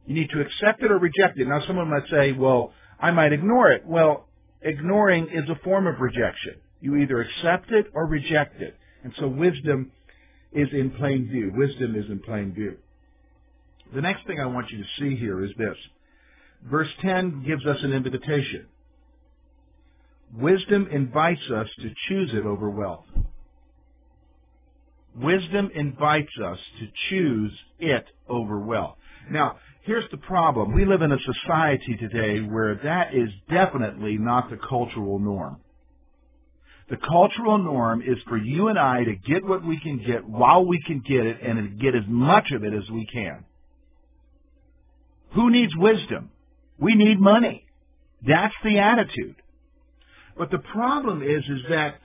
You 0.05 0.15
need 0.15 0.29
to 0.31 0.41
accept 0.41 0.83
it 0.83 0.91
or 0.91 0.99
reject 0.99 1.39
it. 1.39 1.47
Now, 1.47 1.61
someone 1.65 1.89
might 1.89 2.07
say, 2.09 2.31
well, 2.31 2.73
I 2.99 3.11
might 3.11 3.33
ignore 3.33 3.71
it. 3.71 3.85
Well, 3.85 4.27
ignoring 4.61 5.27
is 5.31 5.49
a 5.49 5.59
form 5.63 5.87
of 5.87 5.99
rejection. 5.99 6.55
You 6.79 6.97
either 6.97 7.21
accept 7.21 7.71
it 7.71 7.87
or 7.93 8.05
reject 8.05 8.61
it. 8.61 8.77
And 9.03 9.13
so 9.19 9.27
wisdom 9.27 9.91
is 10.51 10.69
in 10.71 10.91
plain 10.91 11.27
view. 11.27 11.51
Wisdom 11.55 11.95
is 11.95 12.05
in 12.09 12.19
plain 12.19 12.53
view. 12.53 12.77
The 13.93 14.01
next 14.01 14.25
thing 14.25 14.39
I 14.39 14.45
want 14.45 14.71
you 14.71 14.79
to 14.79 14.89
see 14.99 15.15
here 15.15 15.43
is 15.43 15.51
this. 15.57 15.77
Verse 16.69 16.89
10 17.01 17.43
gives 17.45 17.65
us 17.65 17.77
an 17.81 17.93
invitation. 17.93 18.65
Wisdom 20.35 20.87
invites 20.91 21.49
us 21.53 21.67
to 21.81 21.91
choose 22.07 22.31
it 22.33 22.45
over 22.45 22.69
wealth. 22.69 23.05
Wisdom 25.15 25.69
invites 25.73 26.31
us 26.43 26.57
to 26.79 26.87
choose 27.09 27.53
it 27.79 28.05
over 28.27 28.59
wealth. 28.59 28.97
Now, 29.29 29.57
here's 29.85 30.09
the 30.11 30.17
problem. 30.17 30.73
We 30.73 30.85
live 30.85 31.01
in 31.01 31.11
a 31.11 31.17
society 31.19 31.97
today 31.97 32.39
where 32.41 32.75
that 32.83 33.13
is 33.13 33.29
definitely 33.49 34.17
not 34.17 34.49
the 34.49 34.57
cultural 34.57 35.19
norm. 35.19 35.57
The 36.89 36.97
cultural 36.97 37.57
norm 37.57 38.01
is 38.01 38.17
for 38.27 38.37
you 38.37 38.67
and 38.67 38.77
I 38.77 39.03
to 39.03 39.15
get 39.15 39.43
what 39.43 39.65
we 39.65 39.79
can 39.79 40.03
get 40.05 40.27
while 40.27 40.65
we 40.65 40.81
can 40.81 41.01
get 41.07 41.25
it 41.25 41.41
and 41.41 41.79
get 41.79 41.95
as 41.95 42.03
much 42.07 42.51
of 42.51 42.63
it 42.63 42.73
as 42.73 42.89
we 42.91 43.07
can. 43.11 43.45
Who 45.33 45.49
needs 45.49 45.73
wisdom? 45.75 46.31
We 46.77 46.95
need 46.95 47.19
money. 47.19 47.65
That's 48.25 48.53
the 48.63 48.79
attitude. 48.79 49.35
But 50.37 50.51
the 50.51 50.59
problem 50.59 51.23
is, 51.23 51.43
is 51.43 51.61
that 51.69 51.99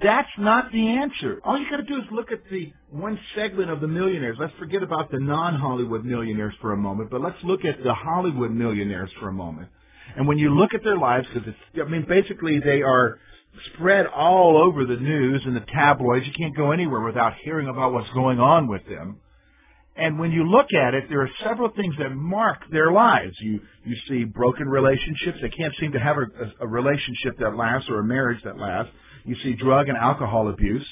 that's 0.00 0.28
not 0.38 0.70
the 0.72 0.88
answer. 0.88 1.40
All 1.44 1.58
you 1.58 1.68
got 1.68 1.78
to 1.78 1.82
do 1.82 1.96
is 1.96 2.04
look 2.12 2.30
at 2.30 2.40
the 2.50 2.72
one 2.90 3.18
segment 3.34 3.70
of 3.70 3.80
the 3.80 3.88
millionaires. 3.88 4.36
Let's 4.38 4.52
forget 4.58 4.82
about 4.82 5.10
the 5.10 5.18
non-Hollywood 5.18 6.04
millionaires 6.04 6.54
for 6.60 6.72
a 6.72 6.76
moment, 6.76 7.10
but 7.10 7.20
let's 7.20 7.42
look 7.42 7.64
at 7.64 7.82
the 7.82 7.92
Hollywood 7.92 8.52
millionaires 8.52 9.10
for 9.18 9.28
a 9.28 9.32
moment. 9.32 9.68
And 10.16 10.28
when 10.28 10.38
you 10.38 10.54
look 10.54 10.74
at 10.74 10.84
their 10.84 10.98
lives, 10.98 11.26
because 11.32 11.48
it's, 11.48 11.80
I 11.84 11.90
mean, 11.90 12.06
basically 12.08 12.60
they 12.60 12.82
are 12.82 13.18
spread 13.74 14.06
all 14.06 14.56
over 14.56 14.84
the 14.86 14.96
news 14.96 15.42
and 15.44 15.56
the 15.56 15.64
tabloids. 15.72 16.26
You 16.26 16.32
can't 16.32 16.56
go 16.56 16.70
anywhere 16.70 17.00
without 17.00 17.34
hearing 17.42 17.68
about 17.68 17.92
what's 17.92 18.10
going 18.10 18.38
on 18.38 18.68
with 18.68 18.86
them. 18.86 19.18
And 19.94 20.18
when 20.18 20.32
you 20.32 20.48
look 20.48 20.68
at 20.72 20.94
it, 20.94 21.04
there 21.10 21.20
are 21.20 21.30
several 21.44 21.68
things 21.70 21.94
that 21.98 22.10
mark 22.10 22.62
their 22.70 22.92
lives. 22.92 23.34
You 23.40 23.60
you 23.84 23.94
see 24.08 24.24
broken 24.24 24.66
relationships; 24.66 25.38
they 25.42 25.50
can't 25.50 25.74
seem 25.78 25.92
to 25.92 26.00
have 26.00 26.16
a, 26.16 26.64
a 26.64 26.66
relationship 26.66 27.38
that 27.40 27.56
lasts 27.56 27.90
or 27.90 27.98
a 27.98 28.04
marriage 28.04 28.42
that 28.44 28.56
lasts. 28.56 28.90
You 29.24 29.36
see 29.42 29.54
drug 29.54 29.88
and 29.88 29.96
alcohol 29.96 30.48
abuse. 30.48 30.86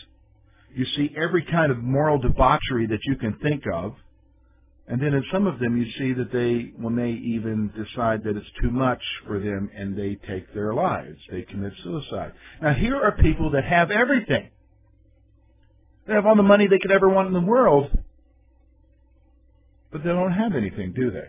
You 0.75 0.84
see 0.96 1.10
every 1.16 1.44
kind 1.44 1.72
of 1.72 1.78
moral 1.78 2.18
debauchery 2.18 2.87
that 2.87 3.00
you 3.04 3.16
can 3.16 3.34
think 3.42 3.64
of. 3.72 3.94
And 4.87 5.00
then 5.00 5.14
in 5.14 5.25
some 5.32 5.46
of 5.46 5.60
them, 5.60 5.76
you 5.76 5.87
see 5.99 6.12
that 6.14 6.32
they, 6.32 6.72
when 6.76 6.96
they 6.96 7.10
even 7.10 7.72
decide 7.76 8.25
that 8.25 8.37
it's 8.37 8.50
too 8.60 8.70
much 8.70 9.00
for 9.26 9.38
them 9.38 9.70
and 9.76 9.96
they 9.96 10.18
take 10.28 10.52
their 10.52 10.75
lives, 10.75 11.18
they 11.30 11.42
commit 11.42 11.72
suicide. 11.84 12.32
Now 12.60 12.75
here 12.75 12.96
are 12.96 13.12
people 13.12 13.52
that 13.52 13.64
have 13.64 13.90
everything. 13.92 14.50
They 16.08 16.14
have 16.14 16.26
all 16.26 16.34
the 16.34 16.42
money 16.42 16.66
they 16.66 16.80
could 16.80 16.90
ever 16.90 17.08
want 17.08 17.28
in 17.28 17.34
the 17.34 17.40
world, 17.40 17.96
but 19.92 20.02
they 20.02 20.10
don't 20.10 20.32
have 20.32 20.56
anything, 20.56 20.92
do 20.92 21.12
they? 21.12 21.28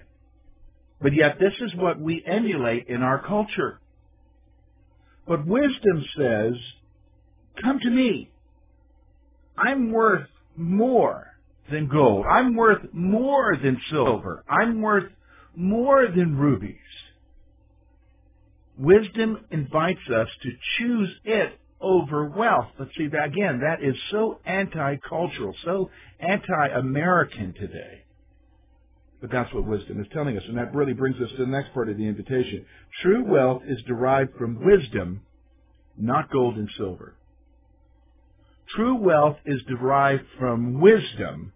But 0.99 1.13
yet 1.13 1.37
this 1.39 1.53
is 1.61 1.75
what 1.75 1.99
we 1.99 2.23
emulate 2.25 2.87
in 2.87 3.03
our 3.03 3.21
culture. 3.21 3.79
But 5.27 5.45
wisdom 5.45 6.03
says, 6.17 6.53
come 7.61 7.79
to 7.79 7.89
me. 7.89 8.31
I'm 9.57 9.91
worth 9.91 10.27
more 10.55 11.27
than 11.69 11.87
gold. 11.87 12.25
I'm 12.29 12.55
worth 12.55 12.81
more 12.93 13.55
than 13.61 13.79
silver. 13.89 14.43
I'm 14.49 14.81
worth 14.81 15.11
more 15.55 16.07
than 16.07 16.37
rubies. 16.37 16.77
Wisdom 18.77 19.45
invites 19.51 19.99
us 20.09 20.27
to 20.43 20.49
choose 20.77 21.09
it 21.23 21.59
over 21.79 22.27
wealth. 22.29 22.67
But 22.77 22.89
see, 22.97 23.07
that, 23.07 23.25
again, 23.25 23.61
that 23.61 23.83
is 23.83 23.95
so 24.11 24.39
anti-cultural, 24.45 25.55
so 25.63 25.89
anti-American 26.19 27.53
today. 27.53 28.05
But 29.19 29.31
that's 29.31 29.53
what 29.53 29.67
wisdom 29.67 30.01
is 30.01 30.07
telling 30.11 30.35
us. 30.35 30.43
And 30.47 30.57
that 30.57 30.73
really 30.73 30.93
brings 30.93 31.21
us 31.21 31.29
to 31.31 31.45
the 31.45 31.51
next 31.51 31.73
part 31.73 31.89
of 31.89 31.97
the 31.97 32.07
invitation. 32.07 32.65
True 33.03 33.23
wealth 33.23 33.61
is 33.67 33.81
derived 33.87 34.35
from 34.35 34.65
wisdom, 34.65 35.21
not 35.97 36.31
gold 36.31 36.55
and 36.55 36.69
silver. 36.75 37.15
True 38.69 38.95
wealth 38.95 39.37
is 39.45 39.61
derived 39.67 40.23
from 40.39 40.79
wisdom, 40.79 41.51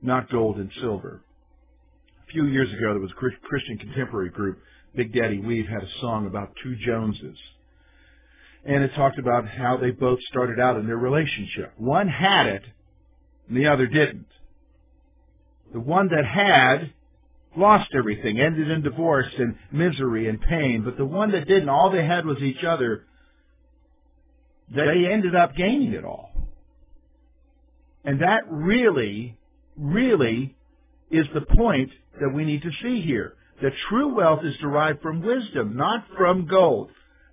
not 0.00 0.30
gold 0.30 0.56
and 0.56 0.70
silver. 0.80 1.22
A 2.28 2.32
few 2.32 2.46
years 2.46 2.68
ago, 2.68 2.92
there 2.92 3.00
was 3.00 3.10
a 3.10 3.46
Christian 3.48 3.78
contemporary 3.78 4.30
group, 4.30 4.60
Big 4.94 5.12
Daddy 5.12 5.40
Weave, 5.40 5.66
had 5.66 5.82
a 5.82 6.00
song 6.00 6.26
about 6.26 6.52
two 6.62 6.76
Joneses. 6.76 7.38
And 8.64 8.84
it 8.84 8.94
talked 8.94 9.18
about 9.18 9.48
how 9.48 9.76
they 9.76 9.90
both 9.90 10.20
started 10.28 10.60
out 10.60 10.76
in 10.76 10.86
their 10.86 10.96
relationship. 10.96 11.72
One 11.78 12.08
had 12.08 12.46
it, 12.46 12.62
and 13.48 13.56
the 13.56 13.66
other 13.66 13.86
didn't. 13.86 14.26
The 15.72 15.80
one 15.80 16.08
that 16.08 16.24
had 16.24 16.92
lost 17.56 17.90
everything, 17.94 18.40
ended 18.40 18.70
in 18.70 18.82
divorce 18.82 19.32
and 19.38 19.56
misery 19.72 20.28
and 20.28 20.40
pain. 20.40 20.82
But 20.84 20.96
the 20.96 21.04
one 21.04 21.32
that 21.32 21.46
didn't, 21.46 21.68
all 21.68 21.90
they 21.90 22.04
had 22.04 22.24
was 22.24 22.38
each 22.38 22.64
other. 22.64 23.04
They 24.74 25.06
ended 25.10 25.34
up 25.34 25.56
gaining 25.56 25.92
it 25.92 26.04
all. 26.04 26.30
And 28.04 28.20
that 28.20 28.42
really, 28.50 29.36
really 29.76 30.56
is 31.10 31.26
the 31.34 31.40
point 31.40 31.90
that 32.20 32.30
we 32.34 32.44
need 32.44 32.62
to 32.62 32.70
see 32.82 33.00
here. 33.00 33.34
That 33.62 33.72
true 33.88 34.14
wealth 34.14 34.44
is 34.44 34.56
derived 34.58 35.02
from 35.02 35.22
wisdom, 35.22 35.76
not 35.76 36.04
from 36.16 36.46
gold. 36.46 36.90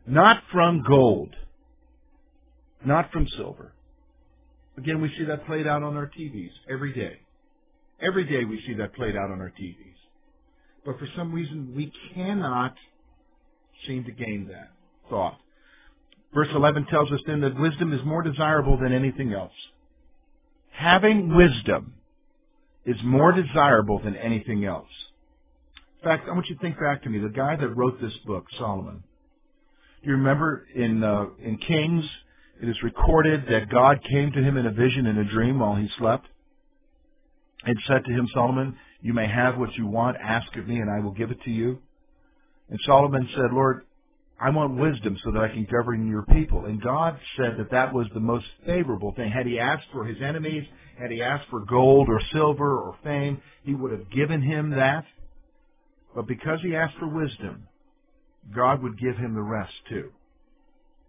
Not 0.07 0.43
from 0.51 0.83
gold. 0.83 1.35
Not 2.83 3.11
from 3.11 3.27
silver. 3.35 3.73
Again, 4.77 5.01
we 5.01 5.09
see 5.17 5.25
that 5.25 5.45
played 5.45 5.67
out 5.67 5.83
on 5.83 5.95
our 5.95 6.07
TVs 6.07 6.51
every 6.69 6.93
day. 6.93 7.19
Every 8.01 8.25
day 8.25 8.43
we 8.43 8.61
see 8.67 8.73
that 8.75 8.93
played 8.93 9.15
out 9.15 9.31
on 9.31 9.39
our 9.41 9.51
TVs. 9.59 9.95
But 10.85 10.99
for 10.99 11.07
some 11.15 11.31
reason, 11.31 11.73
we 11.75 11.91
cannot 12.13 12.75
seem 13.87 14.03
to 14.03 14.11
gain 14.11 14.47
that 14.51 14.71
thought. 15.09 15.39
Verse 16.35 16.49
11 16.53 16.87
tells 16.87 17.09
us 17.13 17.21
then 17.25 17.39
that 17.41 17.57
wisdom 17.57 17.93
is 17.93 18.01
more 18.03 18.21
desirable 18.21 18.77
than 18.77 18.91
anything 18.91 19.31
else. 19.31 19.53
Having 20.71 21.33
wisdom 21.33 21.93
is 22.85 22.97
more 23.05 23.31
desirable 23.31 23.99
than 24.03 24.17
anything 24.17 24.65
else. 24.65 24.89
In 25.99 26.03
fact, 26.03 26.27
I 26.27 26.33
want 26.33 26.47
you 26.49 26.55
to 26.55 26.61
think 26.61 26.77
back 26.77 27.03
to 27.03 27.09
me. 27.09 27.19
The 27.19 27.29
guy 27.29 27.55
that 27.55 27.69
wrote 27.69 28.01
this 28.01 28.13
book, 28.25 28.45
Solomon. 28.59 29.01
Do 30.03 30.09
you 30.09 30.17
remember 30.17 30.67
in 30.75 31.01
uh, 31.01 31.27
in 31.41 31.57
Kings, 31.57 32.05
it 32.61 32.67
is 32.67 32.75
recorded 32.83 33.45
that 33.49 33.69
God 33.69 34.01
came 34.03 34.33
to 34.33 34.43
him 34.43 34.57
in 34.57 34.65
a 34.65 34.71
vision 34.71 35.07
in 35.07 35.17
a 35.17 35.23
dream 35.23 35.59
while 35.59 35.75
he 35.75 35.89
slept 35.97 36.27
and 37.63 37.77
said 37.87 38.03
to 38.05 38.11
him, 38.11 38.27
Solomon, 38.33 38.77
you 39.01 39.13
may 39.13 39.27
have 39.27 39.57
what 39.57 39.73
you 39.75 39.87
want. 39.87 40.17
Ask 40.21 40.53
of 40.57 40.67
me, 40.67 40.79
and 40.79 40.91
I 40.91 40.99
will 40.99 41.13
give 41.13 41.31
it 41.31 41.41
to 41.43 41.49
you. 41.49 41.79
And 42.69 42.79
Solomon 42.85 43.27
said, 43.33 43.53
Lord, 43.53 43.85
I 44.39 44.49
want 44.49 44.77
wisdom 44.77 45.17
so 45.23 45.31
that 45.31 45.41
I 45.41 45.47
can 45.47 45.65
govern 45.71 46.07
your 46.07 46.23
people. 46.23 46.65
And 46.65 46.81
God 46.81 47.17
said 47.37 47.55
that 47.57 47.71
that 47.71 47.93
was 47.93 48.07
the 48.13 48.19
most 48.19 48.45
favorable 48.65 49.13
thing. 49.15 49.31
Had 49.31 49.45
he 49.45 49.59
asked 49.59 49.87
for 49.93 50.05
his 50.05 50.17
enemies, 50.21 50.65
had 50.99 51.11
he 51.11 51.21
asked 51.21 51.49
for 51.49 51.61
gold 51.61 52.09
or 52.09 52.19
silver 52.33 52.77
or 52.77 52.97
fame, 53.03 53.41
he 53.63 53.73
would 53.73 53.91
have 53.91 54.09
given 54.11 54.41
him 54.41 54.71
that. 54.71 55.05
But 56.13 56.27
because 56.27 56.59
he 56.61 56.75
asked 56.75 56.97
for 56.99 57.07
wisdom, 57.07 57.67
God 58.53 58.83
would 58.83 58.99
give 58.99 59.15
him 59.15 59.33
the 59.33 59.41
rest 59.41 59.73
too. 59.89 60.11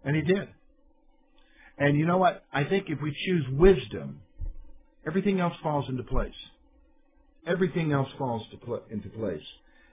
And 0.03 0.15
he 0.15 0.21
did. 0.21 0.47
And 1.77 1.97
you 1.97 2.05
know 2.05 2.17
what? 2.17 2.43
I 2.51 2.63
think 2.63 2.85
if 2.89 3.01
we 3.01 3.15
choose 3.25 3.45
wisdom, 3.51 4.21
everything 5.05 5.39
else 5.39 5.53
falls 5.61 5.87
into 5.89 6.03
place. 6.03 6.31
Everything 7.45 7.91
else 7.91 8.09
falls 8.17 8.43
into 8.89 9.09
place. 9.09 9.43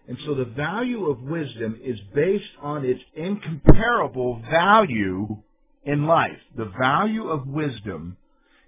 And 0.06 0.18
so 0.26 0.34
the 0.34 0.44
value 0.44 1.06
of 1.06 1.22
wisdom 1.22 1.80
is 1.82 1.98
based 2.14 2.44
on 2.60 2.84
its 2.84 3.00
incomparable 3.14 4.42
value 4.50 5.38
in 5.84 6.06
life. 6.06 6.38
The 6.56 6.70
value 6.78 7.28
of 7.28 7.46
wisdom 7.46 8.16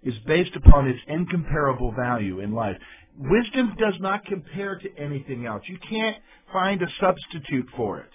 is 0.02 0.14
based 0.26 0.56
upon 0.56 0.88
its 0.88 1.00
incomparable 1.06 1.92
value 1.92 2.40
in 2.40 2.52
life. 2.52 2.76
Wisdom 3.18 3.74
does 3.78 3.94
not 4.00 4.24
compare 4.24 4.78
to 4.78 4.96
anything 4.98 5.46
else. 5.46 5.62
You 5.66 5.78
can't 5.88 6.16
find 6.52 6.80
a 6.82 6.86
substitute 7.00 7.66
for 7.76 8.00
it. 8.00 8.10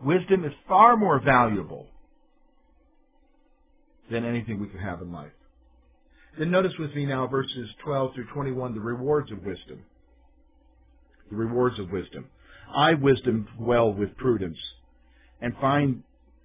Wisdom 0.00 0.44
is 0.44 0.52
far 0.68 0.96
more 0.96 1.20
valuable 1.20 1.86
than 4.10 4.24
anything 4.24 4.60
we 4.60 4.66
could 4.68 4.80
have 4.80 5.00
in 5.00 5.12
life. 5.12 5.32
Then 6.38 6.50
notice 6.50 6.72
with 6.78 6.94
me 6.94 7.06
now 7.06 7.26
verses 7.26 7.68
12 7.84 8.14
through 8.14 8.26
21, 8.32 8.74
the 8.74 8.80
rewards 8.80 9.30
of 9.30 9.44
wisdom. 9.44 9.80
The 11.32 11.38
rewards 11.38 11.78
of 11.78 11.90
wisdom. 11.90 12.26
I, 12.76 12.92
wisdom, 12.92 13.48
dwell 13.56 13.90
with 13.90 14.18
prudence 14.18 14.58
and 15.40 15.56
find 15.56 16.02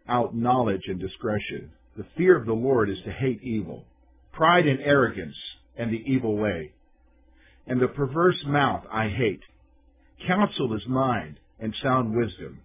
out 0.08 0.34
knowledge 0.34 0.84
and 0.88 0.98
discretion. 0.98 1.72
The 1.98 2.06
fear 2.16 2.38
of 2.38 2.46
the 2.46 2.54
Lord 2.54 2.90
is 2.90 3.00
to 3.04 3.12
hate 3.12 3.44
evil, 3.44 3.84
pride 4.32 4.66
and 4.66 4.80
arrogance, 4.80 5.36
and 5.76 5.92
the 5.92 6.02
evil 6.10 6.38
way. 6.38 6.72
And 7.68 7.82
the 7.82 7.90
perverse 7.90 8.42
mouth 8.46 8.86
I 8.90 9.10
hate. 9.10 9.42
Counsel 10.26 10.74
is 10.74 10.88
mine, 10.88 11.38
and 11.60 11.76
sound 11.84 12.16
wisdom. 12.16 12.62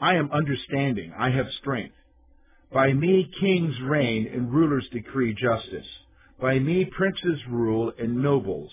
I 0.00 0.16
am 0.16 0.32
understanding, 0.32 1.12
I 1.16 1.30
have 1.30 1.46
strength. 1.60 1.94
By 2.72 2.92
me 2.92 3.30
kings 3.38 3.76
reign 3.80 4.26
and 4.26 4.52
rulers 4.52 4.88
decree 4.90 5.34
justice. 5.34 5.86
By 6.40 6.58
me 6.58 6.84
princes 6.84 7.38
rule 7.48 7.92
and 7.96 8.16
nobles. 8.16 8.72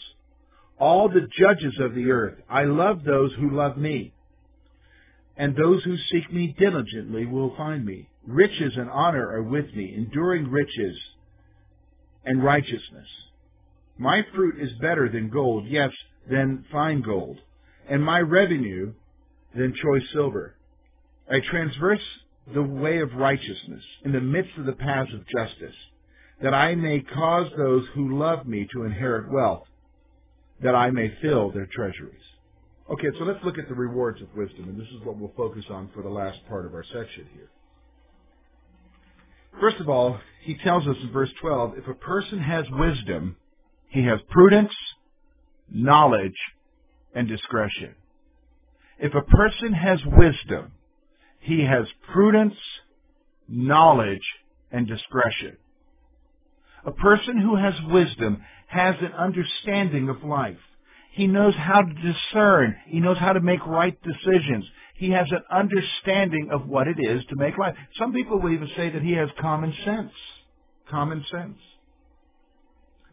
All 0.81 1.09
the 1.09 1.27
judges 1.37 1.79
of 1.79 1.93
the 1.93 2.09
earth, 2.09 2.39
I 2.49 2.63
love 2.63 3.03
those 3.03 3.31
who 3.35 3.55
love 3.55 3.77
me. 3.77 4.13
And 5.37 5.55
those 5.55 5.83
who 5.83 5.95
seek 6.11 6.33
me 6.33 6.55
diligently 6.57 7.27
will 7.27 7.55
find 7.55 7.85
me. 7.85 8.09
Riches 8.25 8.73
and 8.75 8.89
honor 8.89 9.29
are 9.29 9.43
with 9.43 9.71
me, 9.75 9.93
enduring 9.95 10.49
riches 10.49 10.97
and 12.25 12.43
righteousness. 12.43 13.07
My 13.99 14.25
fruit 14.33 14.55
is 14.59 14.71
better 14.81 15.07
than 15.07 15.29
gold, 15.29 15.67
yes, 15.67 15.91
than 16.27 16.65
fine 16.71 17.03
gold, 17.03 17.37
and 17.87 18.03
my 18.03 18.19
revenue 18.19 18.93
than 19.55 19.75
choice 19.75 20.09
silver. 20.11 20.55
I 21.29 21.41
transverse 21.41 22.01
the 22.55 22.63
way 22.63 23.01
of 23.01 23.13
righteousness 23.13 23.83
in 24.03 24.13
the 24.13 24.19
midst 24.19 24.57
of 24.57 24.65
the 24.65 24.73
paths 24.73 25.13
of 25.13 25.27
justice, 25.27 25.75
that 26.41 26.55
I 26.55 26.73
may 26.73 27.01
cause 27.01 27.51
those 27.55 27.85
who 27.93 28.17
love 28.17 28.47
me 28.47 28.67
to 28.73 28.85
inherit 28.85 29.31
wealth, 29.31 29.67
that 30.61 30.75
I 30.75 30.91
may 30.91 31.11
fill 31.21 31.51
their 31.51 31.65
treasuries. 31.65 32.21
Okay, 32.89 33.07
so 33.17 33.23
let's 33.23 33.43
look 33.43 33.57
at 33.57 33.69
the 33.69 33.75
rewards 33.75 34.21
of 34.21 34.27
wisdom, 34.35 34.69
and 34.69 34.79
this 34.79 34.87
is 34.87 35.05
what 35.05 35.17
we'll 35.17 35.33
focus 35.37 35.65
on 35.69 35.89
for 35.93 36.03
the 36.03 36.09
last 36.09 36.39
part 36.49 36.65
of 36.65 36.73
our 36.73 36.83
section 36.83 37.27
here. 37.33 37.49
First 39.59 39.77
of 39.77 39.89
all, 39.89 40.19
he 40.43 40.57
tells 40.57 40.87
us 40.87 40.95
in 41.01 41.11
verse 41.11 41.29
12, 41.41 41.77
if 41.77 41.87
a 41.87 41.93
person 41.93 42.39
has 42.39 42.65
wisdom, 42.71 43.37
he 43.89 44.03
has 44.05 44.19
prudence, 44.29 44.73
knowledge, 45.69 46.37
and 47.13 47.27
discretion. 47.27 47.95
If 48.99 49.13
a 49.13 49.21
person 49.21 49.73
has 49.73 49.99
wisdom, 50.05 50.71
he 51.39 51.65
has 51.65 51.85
prudence, 52.13 52.55
knowledge, 53.47 54.21
and 54.71 54.87
discretion. 54.87 55.57
A 56.85 56.91
person 56.91 57.39
who 57.39 57.55
has 57.55 57.73
wisdom 57.89 58.43
has 58.71 58.95
an 59.01 59.11
understanding 59.13 60.07
of 60.07 60.23
life. 60.23 60.57
He 61.11 61.27
knows 61.27 61.53
how 61.55 61.81
to 61.81 61.93
discern. 61.93 62.77
He 62.87 63.01
knows 63.01 63.17
how 63.17 63.33
to 63.33 63.41
make 63.41 63.65
right 63.67 63.97
decisions. 64.01 64.65
He 64.95 65.09
has 65.11 65.27
an 65.31 65.43
understanding 65.51 66.49
of 66.53 66.67
what 66.67 66.87
it 66.87 66.97
is 66.97 67.23
to 67.25 67.35
make 67.35 67.57
life. 67.57 67.75
Some 67.99 68.13
people 68.13 68.39
will 68.39 68.53
even 68.53 68.69
say 68.77 68.89
that 68.89 69.01
he 69.01 69.11
has 69.13 69.27
common 69.41 69.73
sense. 69.83 70.11
Common 70.89 71.25
sense. 71.29 71.57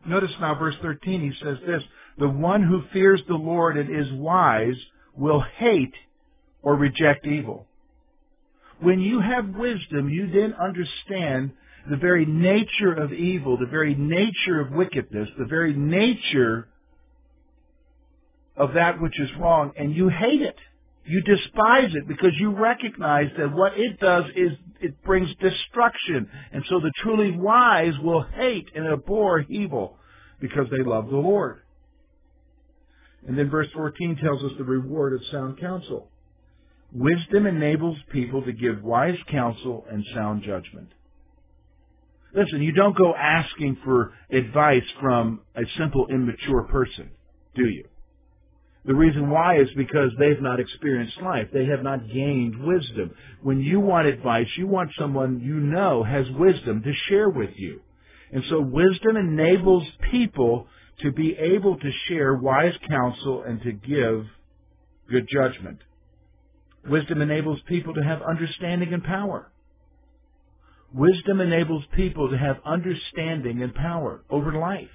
Notice 0.07 0.31
now 0.41 0.55
verse 0.55 0.77
13, 0.81 1.21
he 1.21 1.45
says 1.45 1.59
this, 1.67 1.83
the 2.19 2.29
one 2.29 2.63
who 2.63 2.83
fears 2.93 3.21
the 3.27 3.35
Lord 3.35 3.77
and 3.77 3.91
is 3.91 4.13
wise 4.13 4.77
will 5.17 5.43
hate 5.57 5.95
or 6.63 6.77
reject 6.77 7.27
evil. 7.27 7.67
When 8.81 9.01
you 9.01 9.21
have 9.21 9.49
wisdom, 9.49 10.09
you 10.09 10.31
then 10.31 10.55
understand 10.55 11.51
the 11.91 11.97
very 11.97 12.27
nature 12.27 12.93
of 12.93 13.13
evil, 13.13 13.57
the 13.57 13.67
very 13.67 13.95
nature 13.95 14.61
of 14.61 14.73
wickedness, 14.73 15.29
the 15.39 15.47
very 15.47 15.73
nature 15.73 16.69
of 18.57 18.75
that 18.75 19.01
which 19.01 19.19
is 19.21 19.31
wrong, 19.39 19.73
and 19.77 19.95
you 19.95 20.09
hate 20.09 20.43
it. 20.43 20.57
You 21.05 21.23
despise 21.23 21.95
it 21.95 22.07
because 22.07 22.33
you 22.39 22.51
recognize 22.51 23.31
that 23.39 23.55
what 23.55 23.73
it 23.79 23.99
does 23.99 24.25
is 24.37 24.53
it 24.81 25.03
brings 25.05 25.31
destruction. 25.41 26.29
And 26.53 26.63
so 26.69 26.81
the 26.81 26.93
truly 27.03 27.31
wise 27.31 27.95
will 28.03 28.23
hate 28.23 28.69
and 28.75 28.87
abhor 28.87 29.41
evil 29.49 29.97
because 30.39 30.67
they 30.71 30.85
love 30.85 31.09
the 31.09 31.17
Lord. 31.17 31.63
And 33.27 33.39
then 33.39 33.49
verse 33.49 33.69
14 33.75 34.19
tells 34.23 34.43
us 34.43 34.53
the 34.59 34.65
reward 34.65 35.15
of 35.15 35.21
sound 35.31 35.59
counsel. 35.59 36.11
Wisdom 36.93 37.47
enables 37.47 37.97
people 38.13 38.43
to 38.43 38.53
give 38.53 38.83
wise 38.83 39.19
counsel 39.31 39.87
and 39.91 40.05
sound 40.15 40.43
judgment. 40.43 40.89
Listen, 42.35 42.63
you 42.63 42.73
don't 42.73 42.97
go 42.97 43.15
asking 43.15 43.79
for 43.85 44.13
advice 44.31 44.85
from 45.01 45.41
a 45.57 45.63
simple 45.79 46.07
immature 46.09 46.65
person, 46.65 47.11
do 47.55 47.67
you? 47.67 47.85
The 48.85 48.95
reason 48.95 49.29
why 49.29 49.59
is 49.61 49.69
because 49.77 50.13
they've 50.19 50.41
not 50.41 50.61
experienced 50.61 51.21
life. 51.21 51.49
They 51.53 51.67
have 51.67 51.83
not 51.83 52.09
gained 52.09 52.63
wisdom. 52.63 53.13
When 53.43 53.61
you 53.61 53.81
want 53.81 54.07
advice, 54.07 54.47
you 54.57 54.67
want 54.67 54.91
someone 54.99 55.41
you 55.41 55.55
know 55.55 56.03
has 56.03 56.27
wisdom 56.31 56.83
to 56.83 56.93
share 57.09 57.29
with 57.29 57.51
you. 57.57 57.81
And 58.33 58.45
so 58.49 58.61
wisdom 58.61 59.17
enables 59.17 59.85
people 60.11 60.69
to 61.01 61.13
be 61.13 61.37
able 61.37 61.77
to 61.79 61.91
share 62.07 62.35
wise 62.35 62.75
counsel 62.89 63.43
and 63.43 63.63
to 63.63 63.73
give 63.73 64.25
good 65.11 65.29
judgment. 65.31 65.79
Wisdom 66.89 67.21
enables 67.21 67.61
people 67.67 67.95
to 67.95 68.03
have 68.03 68.23
understanding 68.23 68.93
and 68.95 69.05
power. 69.05 69.51
Wisdom 70.93 71.41
enables 71.41 71.85
people 71.95 72.31
to 72.31 72.39
have 72.39 72.57
understanding 72.65 73.63
and 73.63 73.75
power 73.75 74.23
over 74.31 74.53
life. 74.53 74.89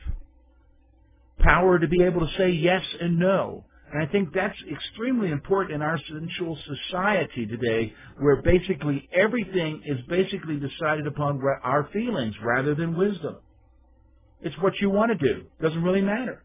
Power 1.39 1.77
to 1.77 1.88
be 1.88 2.03
able 2.03 2.21
to 2.21 2.38
say 2.38 2.49
yes 2.49 2.84
and 2.99 3.19
no. 3.19 3.65
And 3.91 4.01
I 4.01 4.12
think 4.12 4.34
that's 4.34 4.58
extremely 4.71 5.29
important 5.29 5.75
in 5.75 5.82
our 5.84 5.99
sensual 6.10 6.58
society 6.65 7.45
today, 7.45 7.93
where 8.19 8.41
basically 8.41 9.08
everything 9.13 9.84
is 9.86 9.99
basically 10.10 10.60
decided 10.60 11.06
upon 11.06 11.39
our 11.63 11.88
feelings 11.93 12.34
rather 12.43 12.73
than 12.73 12.97
wisdom. 12.97 13.36
It's 14.41 14.58
what 14.58 14.73
you 14.82 14.89
want 14.89 15.12
to 15.17 15.34
do. 15.34 15.43
Doesn't 15.62 15.84
really 15.84 16.01
matter. 16.01 16.43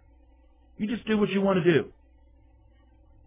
You 0.77 0.89
just 0.89 1.07
do 1.07 1.17
what 1.17 1.31
you 1.31 1.41
want 1.41 1.65
to 1.65 1.73
do. 1.73 1.89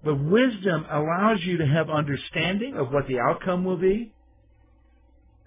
But 0.03 0.15
wisdom 0.15 0.85
allows 0.89 1.39
you 1.41 1.57
to 1.57 1.65
have 1.65 1.89
understanding 1.89 2.75
of 2.77 2.91
what 2.91 3.07
the 3.07 3.19
outcome 3.19 3.65
will 3.65 3.77
be. 3.77 4.13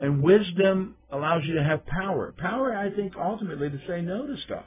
And 0.05 0.23
wisdom 0.23 0.97
allows 1.11 1.47
you 1.47 1.55
to 1.55 1.64
have 1.64 1.87
power. 1.87 2.35
Power, 2.37 2.77
I 2.77 2.90
think, 2.90 3.14
ultimately 3.17 3.71
to 3.71 3.81
say 3.88 4.03
no 4.03 4.27
to 4.27 4.37
stuff. 4.45 4.67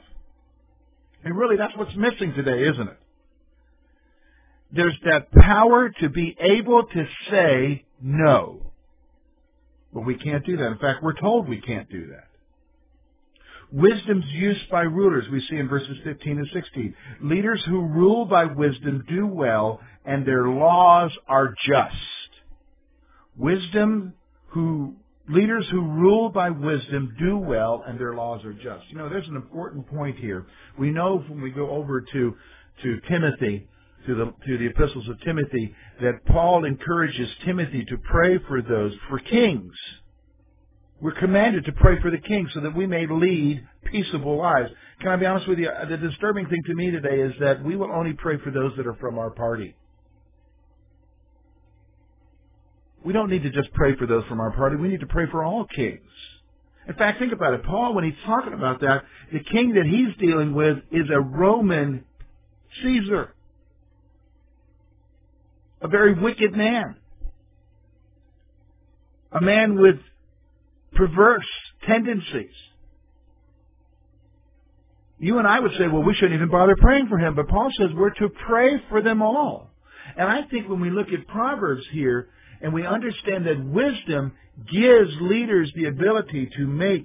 And 1.22 1.38
really, 1.38 1.56
that's 1.56 1.76
what's 1.76 1.94
missing 1.94 2.34
today, 2.34 2.64
isn't 2.64 2.88
it? 2.88 2.98
There's 4.72 4.98
that 5.04 5.30
power 5.30 5.90
to 6.00 6.08
be 6.08 6.36
able 6.40 6.82
to 6.82 7.06
say 7.30 7.84
no. 8.02 8.72
But 9.94 10.00
we 10.00 10.16
can't 10.16 10.44
do 10.44 10.56
that. 10.56 10.72
In 10.72 10.78
fact, 10.78 11.04
we're 11.04 11.14
told 11.14 11.48
we 11.48 11.60
can't 11.60 11.88
do 11.88 12.08
that. 12.08 12.26
Wisdom's 13.70 14.26
used 14.30 14.68
by 14.68 14.82
rulers, 14.82 15.26
we 15.30 15.40
see 15.42 15.54
in 15.54 15.68
verses 15.68 15.98
15 16.02 16.38
and 16.38 16.48
16. 16.52 16.94
Leaders 17.22 17.62
who 17.64 17.82
rule 17.82 18.24
by 18.24 18.46
wisdom 18.46 19.04
do 19.08 19.24
well, 19.24 19.80
and 20.04 20.26
their 20.26 20.48
laws 20.48 21.12
are 21.28 21.54
just. 21.64 21.94
Wisdom 23.36 24.14
who 24.48 24.96
leaders 25.28 25.66
who 25.70 25.80
rule 25.82 26.30
by 26.30 26.50
wisdom 26.50 27.14
do 27.18 27.36
well, 27.36 27.82
and 27.86 27.98
their 27.98 28.14
laws 28.14 28.44
are 28.44 28.52
just. 28.52 28.88
You 28.90 28.98
know, 28.98 29.08
there's 29.08 29.28
an 29.28 29.36
important 29.36 29.86
point 29.88 30.18
here. 30.18 30.46
We 30.78 30.90
know 30.90 31.18
when 31.28 31.40
we 31.40 31.50
go 31.50 31.70
over 31.70 32.00
to 32.00 32.36
to 32.82 33.00
Timothy 33.08 33.66
to 34.06 34.14
the, 34.14 34.24
to 34.46 34.58
the 34.58 34.66
epistles 34.66 35.08
of 35.08 35.20
Timothy 35.20 35.74
that 36.00 36.24
Paul 36.26 36.64
encourages 36.64 37.28
Timothy 37.44 37.84
to 37.84 37.96
pray 37.98 38.38
for 38.48 38.62
those, 38.62 38.92
for 39.08 39.18
kings. 39.18 39.72
We're 41.00 41.18
commanded 41.18 41.64
to 41.66 41.72
pray 41.72 42.00
for 42.00 42.10
the 42.10 42.18
king 42.18 42.48
so 42.52 42.60
that 42.60 42.74
we 42.74 42.86
may 42.86 43.06
lead 43.06 43.64
peaceable 43.84 44.36
lives. 44.36 44.70
Can 45.00 45.10
I 45.10 45.16
be 45.16 45.26
honest 45.26 45.46
with 45.46 45.58
you? 45.58 45.70
The 45.88 45.96
disturbing 45.96 46.48
thing 46.48 46.62
to 46.66 46.74
me 46.74 46.90
today 46.90 47.20
is 47.20 47.32
that 47.40 47.62
we 47.62 47.76
will 47.76 47.92
only 47.92 48.14
pray 48.14 48.38
for 48.38 48.50
those 48.50 48.72
that 48.76 48.86
are 48.86 48.96
from 48.96 49.18
our 49.18 49.30
party. 49.30 49.76
We 53.04 53.12
don't 53.12 53.30
need 53.30 53.42
to 53.44 53.50
just 53.50 53.72
pray 53.72 53.96
for 53.96 54.06
those 54.06 54.24
from 54.24 54.40
our 54.40 54.50
party. 54.50 54.76
We 54.76 54.88
need 54.88 55.00
to 55.00 55.06
pray 55.06 55.26
for 55.30 55.44
all 55.44 55.66
kings. 55.66 56.00
In 56.88 56.94
fact, 56.94 57.18
think 57.18 57.32
about 57.32 57.54
it. 57.54 57.62
Paul, 57.64 57.94
when 57.94 58.04
he's 58.04 58.14
talking 58.24 58.54
about 58.54 58.80
that, 58.80 59.04
the 59.32 59.40
king 59.40 59.74
that 59.74 59.86
he's 59.86 60.16
dealing 60.18 60.54
with 60.54 60.78
is 60.90 61.08
a 61.14 61.20
Roman 61.20 62.04
Caesar 62.82 63.34
a 65.80 65.88
very 65.88 66.14
wicked 66.14 66.52
man. 66.52 66.96
A 69.32 69.40
man 69.40 69.80
with 69.80 69.96
perverse 70.94 71.46
tendencies. 71.86 72.54
You 75.18 75.38
and 75.38 75.46
I 75.46 75.60
would 75.60 75.72
say, 75.72 75.88
well, 75.88 76.02
we 76.02 76.14
shouldn't 76.14 76.34
even 76.34 76.48
bother 76.48 76.76
praying 76.76 77.08
for 77.08 77.18
him. 77.18 77.34
But 77.34 77.48
Paul 77.48 77.68
says 77.78 77.90
we're 77.94 78.14
to 78.14 78.28
pray 78.46 78.80
for 78.88 79.02
them 79.02 79.20
all. 79.20 79.70
And 80.16 80.28
I 80.28 80.42
think 80.48 80.68
when 80.68 80.80
we 80.80 80.90
look 80.90 81.08
at 81.08 81.26
Proverbs 81.26 81.82
here 81.92 82.28
and 82.60 82.72
we 82.72 82.86
understand 82.86 83.46
that 83.46 83.64
wisdom 83.64 84.32
gives 84.72 85.10
leaders 85.20 85.70
the 85.74 85.86
ability 85.86 86.50
to 86.56 86.66
make 86.66 87.04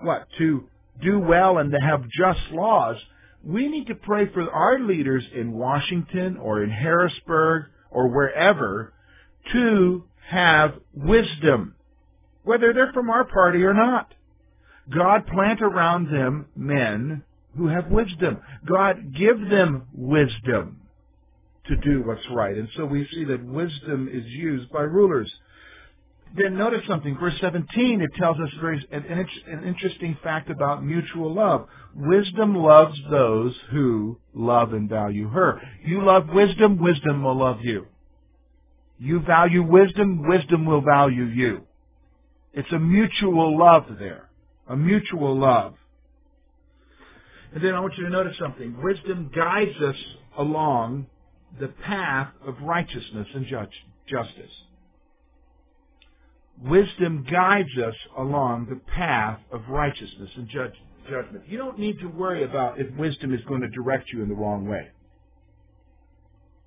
what? 0.00 0.26
To 0.38 0.68
do 1.02 1.18
well 1.18 1.58
and 1.58 1.70
to 1.72 1.78
have 1.78 2.04
just 2.08 2.40
laws, 2.52 2.96
we 3.44 3.68
need 3.68 3.86
to 3.86 3.94
pray 3.94 4.30
for 4.32 4.50
our 4.50 4.78
leaders 4.78 5.24
in 5.34 5.52
Washington 5.52 6.36
or 6.36 6.62
in 6.62 6.70
Harrisburg 6.70 7.66
or 7.90 8.08
wherever 8.08 8.92
to 9.52 10.04
have 10.28 10.74
wisdom, 10.94 11.74
whether 12.42 12.72
they're 12.72 12.92
from 12.92 13.10
our 13.10 13.24
party 13.24 13.62
or 13.62 13.74
not. 13.74 14.12
God 14.92 15.26
plant 15.26 15.62
around 15.62 16.06
them 16.06 16.46
men 16.56 17.22
who 17.56 17.68
have 17.68 17.90
wisdom. 17.90 18.38
God 18.66 19.14
give 19.14 19.48
them 19.48 19.86
wisdom 19.92 20.80
to 21.68 21.76
do 21.76 22.02
what's 22.04 22.28
right. 22.30 22.56
And 22.56 22.68
so 22.76 22.84
we 22.84 23.06
see 23.12 23.24
that 23.24 23.44
wisdom 23.44 24.08
is 24.12 24.24
used 24.26 24.70
by 24.70 24.82
rulers. 24.82 25.32
Then 26.36 26.56
notice 26.56 26.82
something. 26.88 27.16
Verse 27.18 27.34
17, 27.40 28.00
it 28.00 28.10
tells 28.18 28.36
us 28.38 28.50
very, 28.60 28.84
an, 28.90 29.26
an 29.46 29.64
interesting 29.64 30.18
fact 30.22 30.50
about 30.50 30.84
mutual 30.84 31.32
love. 31.32 31.68
Wisdom 31.94 32.54
loves 32.56 32.98
those 33.10 33.54
who 33.70 34.18
love 34.34 34.72
and 34.72 34.88
value 34.88 35.28
her. 35.28 35.60
You 35.84 36.04
love 36.04 36.28
wisdom, 36.28 36.78
wisdom 36.78 37.22
will 37.22 37.38
love 37.38 37.58
you. 37.62 37.86
You 38.98 39.20
value 39.20 39.62
wisdom, 39.62 40.26
wisdom 40.26 40.66
will 40.66 40.82
value 40.82 41.24
you. 41.24 41.66
It's 42.52 42.72
a 42.72 42.78
mutual 42.78 43.56
love 43.58 43.84
there. 43.98 44.28
A 44.68 44.76
mutual 44.76 45.38
love. 45.38 45.74
And 47.54 47.62
then 47.62 47.74
I 47.74 47.80
want 47.80 47.94
you 47.96 48.04
to 48.04 48.10
notice 48.10 48.36
something. 48.38 48.76
Wisdom 48.82 49.30
guides 49.34 49.76
us 49.80 49.96
along 50.36 51.06
the 51.60 51.68
path 51.68 52.28
of 52.46 52.54
righteousness 52.62 53.26
and 53.34 53.46
justice. 53.46 54.52
Wisdom 56.62 57.26
guides 57.30 57.76
us 57.78 57.94
along 58.16 58.66
the 58.70 58.80
path 58.92 59.40
of 59.52 59.68
righteousness 59.68 60.30
and 60.36 60.48
judgment. 60.48 61.44
You 61.46 61.58
don't 61.58 61.78
need 61.78 61.98
to 62.00 62.06
worry 62.06 62.44
about 62.44 62.80
if 62.80 62.94
wisdom 62.96 63.34
is 63.34 63.40
going 63.46 63.60
to 63.60 63.68
direct 63.68 64.10
you 64.12 64.22
in 64.22 64.28
the 64.28 64.34
wrong 64.34 64.66
way. 64.66 64.88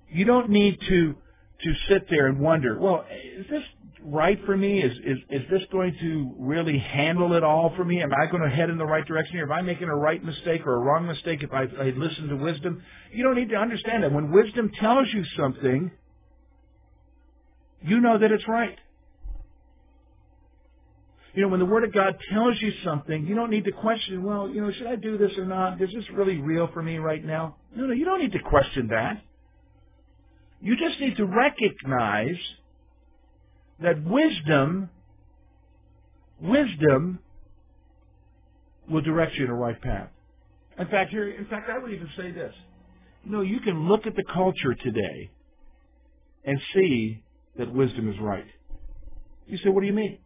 You 0.08 0.24
don't 0.24 0.50
need 0.50 0.78
to 0.88 1.14
to 1.62 1.74
sit 1.88 2.06
there 2.08 2.26
and 2.26 2.40
wonder, 2.40 2.78
well, 2.78 3.04
is 3.36 3.46
this 3.50 3.62
right 4.04 4.38
for 4.46 4.56
me? 4.56 4.82
Is, 4.82 4.92
is, 5.04 5.18
is 5.30 5.42
this 5.50 5.62
going 5.70 5.96
to 6.00 6.34
really 6.38 6.78
handle 6.78 7.34
it 7.34 7.44
all 7.44 7.72
for 7.76 7.84
me? 7.84 8.02
Am 8.02 8.10
I 8.12 8.30
going 8.30 8.42
to 8.42 8.54
head 8.54 8.70
in 8.70 8.78
the 8.78 8.86
right 8.86 9.06
direction 9.06 9.34
here? 9.34 9.44
Am 9.44 9.52
I 9.52 9.62
making 9.62 9.88
a 9.88 9.94
right 9.94 10.22
mistake 10.24 10.66
or 10.66 10.76
a 10.76 10.78
wrong 10.78 11.06
mistake 11.06 11.42
if 11.42 11.52
I, 11.52 11.62
I 11.80 11.92
listen 11.96 12.28
to 12.28 12.36
wisdom? 12.36 12.82
You 13.12 13.24
don't 13.24 13.36
need 13.36 13.50
to 13.50 13.56
understand 13.56 14.04
that. 14.04 14.12
When 14.12 14.30
wisdom 14.30 14.70
tells 14.80 15.08
you 15.12 15.24
something, 15.36 15.90
you 17.82 18.00
know 18.00 18.18
that 18.18 18.30
it's 18.30 18.46
right. 18.48 18.78
You 21.34 21.42
know, 21.42 21.48
when 21.48 21.60
the 21.60 21.66
Word 21.66 21.84
of 21.84 21.92
God 21.92 22.16
tells 22.32 22.60
you 22.60 22.72
something, 22.84 23.26
you 23.26 23.36
don't 23.36 23.50
need 23.50 23.64
to 23.64 23.72
question, 23.72 24.24
well, 24.24 24.48
you 24.48 24.60
know, 24.60 24.72
should 24.72 24.88
I 24.88 24.96
do 24.96 25.16
this 25.16 25.30
or 25.38 25.44
not? 25.44 25.80
Is 25.80 25.90
this 25.94 26.04
really 26.12 26.38
real 26.38 26.68
for 26.72 26.82
me 26.82 26.98
right 26.98 27.24
now? 27.24 27.56
No, 27.74 27.86
no, 27.86 27.92
you 27.92 28.04
don't 28.04 28.20
need 28.20 28.32
to 28.32 28.40
question 28.40 28.88
that. 28.88 29.22
You 30.60 30.76
just 30.76 31.00
need 31.00 31.16
to 31.16 31.24
recognize 31.24 32.36
that 33.82 34.02
wisdom, 34.04 34.90
wisdom 36.40 37.18
will 38.88 39.00
direct 39.00 39.34
you 39.36 39.44
in 39.44 39.50
the 39.50 39.56
right 39.56 39.80
path. 39.80 40.08
In 40.78 40.86
fact, 40.88 41.10
here, 41.10 41.30
in 41.30 41.46
fact, 41.46 41.70
I 41.70 41.78
would 41.78 41.92
even 41.92 42.08
say 42.16 42.30
this. 42.30 42.54
You 43.24 43.32
know, 43.32 43.40
you 43.42 43.60
can 43.60 43.88
look 43.88 44.06
at 44.06 44.16
the 44.16 44.24
culture 44.32 44.74
today 44.74 45.30
and 46.44 46.58
see 46.74 47.22
that 47.58 47.72
wisdom 47.72 48.10
is 48.10 48.18
right. 48.20 48.46
You 49.46 49.58
say, 49.58 49.68
what 49.68 49.80
do 49.80 49.86
you 49.86 49.92
mean? 49.92 50.18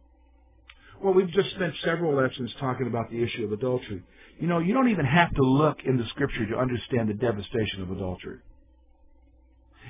Well, 1.03 1.13
we've 1.13 1.29
just 1.29 1.51
spent 1.51 1.73
several 1.83 2.15
lessons 2.15 2.53
talking 2.59 2.87
about 2.87 3.11
the 3.11 3.21
issue 3.21 3.43
of 3.43 3.51
adultery. 3.51 4.01
You 4.39 4.47
know, 4.47 4.59
you 4.59 4.73
don't 4.73 4.89
even 4.89 5.05
have 5.05 5.33
to 5.35 5.43
look 5.43 5.77
in 5.85 5.97
the 5.97 6.05
scripture 6.09 6.45
to 6.47 6.57
understand 6.57 7.09
the 7.09 7.13
devastation 7.13 7.81
of 7.81 7.91
adultery. 7.91 8.39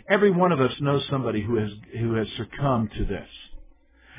Every 0.10 0.32
one 0.32 0.51
of 0.51 0.60
us 0.60 0.71
knows 0.80 1.04
somebody 1.10 1.41
who 1.41 1.56
has 1.58 1.69
who 1.99 2.15
has 2.15 2.28
succumbed 2.38 2.91
to 2.97 3.06
this. 3.06 3.28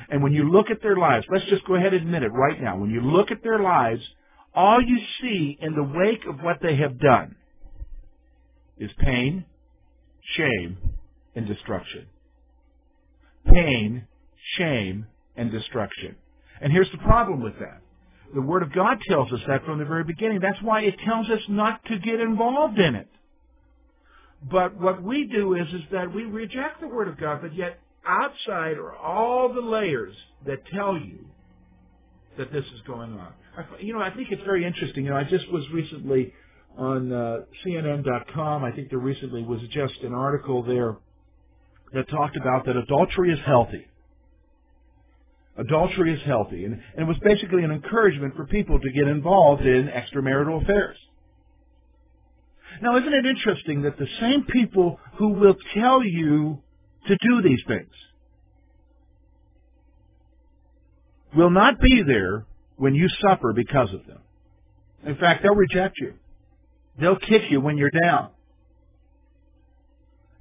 And 0.09 0.23
when 0.23 0.33
you 0.33 0.49
look 0.49 0.69
at 0.69 0.81
their 0.81 0.97
lives, 0.97 1.25
let's 1.31 1.45
just 1.45 1.65
go 1.65 1.75
ahead 1.75 1.93
and 1.93 2.03
admit 2.03 2.23
it 2.23 2.29
right 2.29 2.61
now. 2.61 2.77
When 2.77 2.89
you 2.89 3.01
look 3.01 3.31
at 3.31 3.43
their 3.43 3.59
lives, 3.59 4.01
all 4.53 4.81
you 4.81 4.97
see 5.21 5.57
in 5.61 5.75
the 5.75 5.83
wake 5.83 6.25
of 6.27 6.39
what 6.41 6.57
they 6.61 6.75
have 6.77 6.99
done 6.99 7.35
is 8.77 8.91
pain, 8.99 9.45
shame, 10.35 10.77
and 11.35 11.47
destruction. 11.47 12.07
Pain, 13.45 14.07
shame, 14.57 15.05
and 15.35 15.51
destruction. 15.51 16.15
And 16.61 16.71
here's 16.71 16.91
the 16.91 16.97
problem 16.99 17.41
with 17.41 17.57
that. 17.59 17.81
The 18.33 18.41
Word 18.41 18.63
of 18.63 18.73
God 18.73 18.97
tells 19.07 19.31
us 19.31 19.39
that 19.47 19.63
from 19.65 19.79
the 19.79 19.85
very 19.85 20.03
beginning. 20.03 20.39
That's 20.41 20.61
why 20.61 20.81
it 20.81 20.95
tells 21.05 21.29
us 21.29 21.39
not 21.47 21.83
to 21.85 21.97
get 21.99 22.19
involved 22.19 22.77
in 22.77 22.95
it. 22.95 23.07
But 24.51 24.79
what 24.79 25.01
we 25.01 25.25
do 25.27 25.55
is, 25.55 25.67
is 25.69 25.81
that 25.91 26.13
we 26.13 26.23
reject 26.23 26.81
the 26.81 26.87
Word 26.87 27.07
of 27.07 27.17
God, 27.17 27.41
but 27.41 27.55
yet 27.55 27.79
outside 28.07 28.77
are 28.77 28.95
all 28.95 29.53
the 29.53 29.61
layers 29.61 30.15
that 30.45 30.59
tell 30.73 30.97
you 30.97 31.25
that 32.37 32.51
this 32.51 32.65
is 32.65 32.81
going 32.85 33.13
on. 33.13 33.33
You 33.79 33.93
know, 33.93 34.01
I 34.01 34.11
think 34.11 34.29
it's 34.31 34.43
very 34.43 34.65
interesting. 34.65 35.05
You 35.05 35.11
know, 35.11 35.17
I 35.17 35.23
just 35.23 35.51
was 35.51 35.63
recently 35.73 36.33
on 36.77 37.11
uh, 37.11 37.37
CNN.com. 37.65 38.63
I 38.63 38.71
think 38.71 38.89
there 38.89 38.99
recently 38.99 39.43
was 39.43 39.61
just 39.71 39.95
an 40.03 40.13
article 40.13 40.63
there 40.63 40.97
that 41.93 42.07
talked 42.09 42.37
about 42.37 42.65
that 42.65 42.75
adultery 42.75 43.31
is 43.31 43.39
healthy. 43.45 43.87
Adultery 45.57 46.13
is 46.13 46.21
healthy. 46.25 46.65
And, 46.65 46.73
and 46.73 47.01
it 47.01 47.07
was 47.07 47.17
basically 47.23 47.63
an 47.63 47.71
encouragement 47.71 48.35
for 48.35 48.45
people 48.45 48.79
to 48.79 48.91
get 48.91 49.07
involved 49.07 49.63
in 49.63 49.87
extramarital 49.87 50.61
affairs. 50.61 50.97
Now, 52.81 52.97
isn't 52.97 53.13
it 53.13 53.25
interesting 53.25 53.81
that 53.83 53.97
the 53.97 54.07
same 54.19 54.43
people 54.43 54.99
who 55.17 55.29
will 55.29 55.55
tell 55.73 56.03
you 56.03 56.61
to 57.07 57.17
do 57.21 57.41
these 57.41 57.61
things 57.67 57.91
will 61.35 61.49
not 61.49 61.79
be 61.79 62.03
there 62.05 62.45
when 62.77 62.95
you 62.95 63.07
suffer 63.21 63.53
because 63.53 63.93
of 63.93 64.05
them. 64.05 64.19
In 65.05 65.15
fact, 65.17 65.43
they'll 65.43 65.55
reject 65.55 65.95
you. 65.99 66.13
They'll 66.99 67.19
kick 67.19 67.43
you 67.49 67.61
when 67.61 67.77
you're 67.77 67.91
down. 67.91 68.29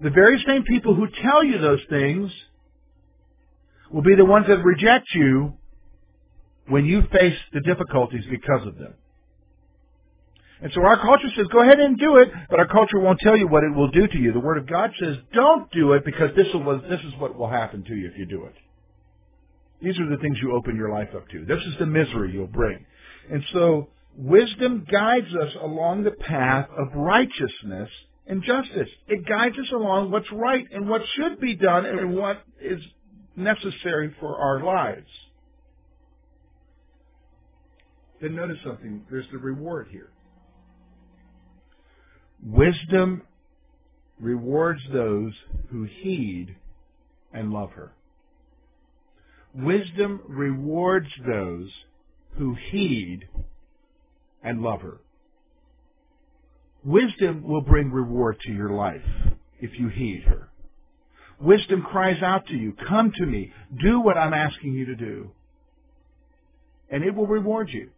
The 0.00 0.10
very 0.10 0.42
same 0.46 0.62
people 0.64 0.94
who 0.94 1.06
tell 1.22 1.44
you 1.44 1.58
those 1.58 1.80
things 1.88 2.30
will 3.90 4.02
be 4.02 4.14
the 4.14 4.24
ones 4.24 4.46
that 4.48 4.62
reject 4.62 5.06
you 5.14 5.54
when 6.68 6.84
you 6.84 7.02
face 7.12 7.38
the 7.52 7.60
difficulties 7.60 8.24
because 8.28 8.66
of 8.66 8.76
them. 8.76 8.94
And 10.62 10.72
so 10.72 10.82
our 10.82 10.98
culture 11.00 11.28
says, 11.36 11.46
go 11.52 11.62
ahead 11.62 11.78
and 11.80 11.98
do 11.98 12.16
it, 12.16 12.30
but 12.48 12.58
our 12.58 12.66
culture 12.66 12.98
won't 12.98 13.20
tell 13.20 13.36
you 13.36 13.46
what 13.46 13.62
it 13.62 13.74
will 13.74 13.90
do 13.90 14.06
to 14.06 14.18
you. 14.18 14.32
The 14.32 14.40
Word 14.40 14.56
of 14.56 14.66
God 14.66 14.90
says, 14.98 15.16
don't 15.34 15.70
do 15.70 15.92
it 15.92 16.04
because 16.04 16.30
this, 16.34 16.46
will, 16.54 16.80
this 16.80 17.00
is 17.00 17.12
what 17.18 17.36
will 17.36 17.50
happen 17.50 17.84
to 17.84 17.94
you 17.94 18.08
if 18.08 18.16
you 18.16 18.24
do 18.24 18.44
it. 18.46 18.54
These 19.82 19.98
are 19.98 20.08
the 20.08 20.16
things 20.16 20.38
you 20.40 20.56
open 20.56 20.74
your 20.76 20.90
life 20.90 21.10
up 21.14 21.28
to. 21.28 21.44
This 21.44 21.60
is 21.60 21.74
the 21.78 21.86
misery 21.86 22.32
you'll 22.32 22.46
bring. 22.46 22.86
And 23.30 23.44
so 23.52 23.88
wisdom 24.16 24.86
guides 24.90 25.34
us 25.34 25.52
along 25.60 26.04
the 26.04 26.12
path 26.12 26.68
of 26.76 26.88
righteousness 26.94 27.90
and 28.26 28.42
justice. 28.42 28.88
It 29.08 29.28
guides 29.28 29.58
us 29.58 29.70
along 29.72 30.10
what's 30.10 30.30
right 30.32 30.64
and 30.72 30.88
what 30.88 31.02
should 31.16 31.38
be 31.38 31.54
done 31.54 31.84
and 31.84 32.16
what 32.16 32.42
is 32.62 32.80
necessary 33.36 34.14
for 34.18 34.40
our 34.40 34.64
lives. 34.64 35.06
Then 38.22 38.34
notice 38.34 38.56
something. 38.64 39.04
There's 39.10 39.26
the 39.30 39.38
reward 39.38 39.88
here. 39.90 40.08
Wisdom 42.46 43.22
rewards 44.20 44.80
those 44.92 45.32
who 45.70 45.82
heed 45.82 46.54
and 47.32 47.52
love 47.52 47.72
her. 47.72 47.92
Wisdom 49.52 50.20
rewards 50.28 51.08
those 51.26 51.68
who 52.38 52.54
heed 52.70 53.26
and 54.44 54.62
love 54.62 54.80
her. 54.82 54.98
Wisdom 56.84 57.42
will 57.42 57.62
bring 57.62 57.90
reward 57.90 58.38
to 58.42 58.52
your 58.52 58.70
life 58.70 59.02
if 59.60 59.76
you 59.76 59.88
heed 59.88 60.22
her. 60.28 60.48
Wisdom 61.40 61.82
cries 61.82 62.22
out 62.22 62.46
to 62.46 62.54
you, 62.54 62.74
come 62.88 63.10
to 63.16 63.26
me, 63.26 63.52
do 63.82 64.00
what 64.00 64.16
I'm 64.16 64.32
asking 64.32 64.72
you 64.72 64.86
to 64.86 64.94
do. 64.94 65.32
And 66.88 67.02
it 67.02 67.12
will 67.12 67.26
reward 67.26 67.70
you. 67.72 67.90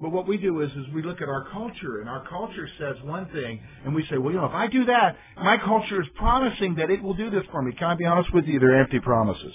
But 0.00 0.10
what 0.10 0.26
we 0.26 0.38
do 0.38 0.60
is, 0.60 0.70
is 0.72 0.86
we 0.92 1.02
look 1.02 1.22
at 1.22 1.28
our 1.28 1.48
culture, 1.52 2.00
and 2.00 2.08
our 2.08 2.26
culture 2.28 2.68
says 2.78 2.96
one 3.04 3.26
thing, 3.30 3.60
and 3.84 3.94
we 3.94 4.04
say, 4.10 4.18
well, 4.18 4.32
you 4.32 4.40
know, 4.40 4.46
if 4.46 4.52
I 4.52 4.66
do 4.66 4.84
that, 4.86 5.16
my 5.36 5.56
culture 5.56 6.02
is 6.02 6.08
promising 6.16 6.74
that 6.76 6.90
it 6.90 7.02
will 7.02 7.14
do 7.14 7.30
this 7.30 7.44
for 7.52 7.62
me. 7.62 7.72
Can 7.72 7.88
I 7.88 7.94
be 7.94 8.04
honest 8.04 8.34
with 8.34 8.44
you? 8.46 8.58
They're 8.58 8.80
empty 8.80 8.98
promises. 8.98 9.54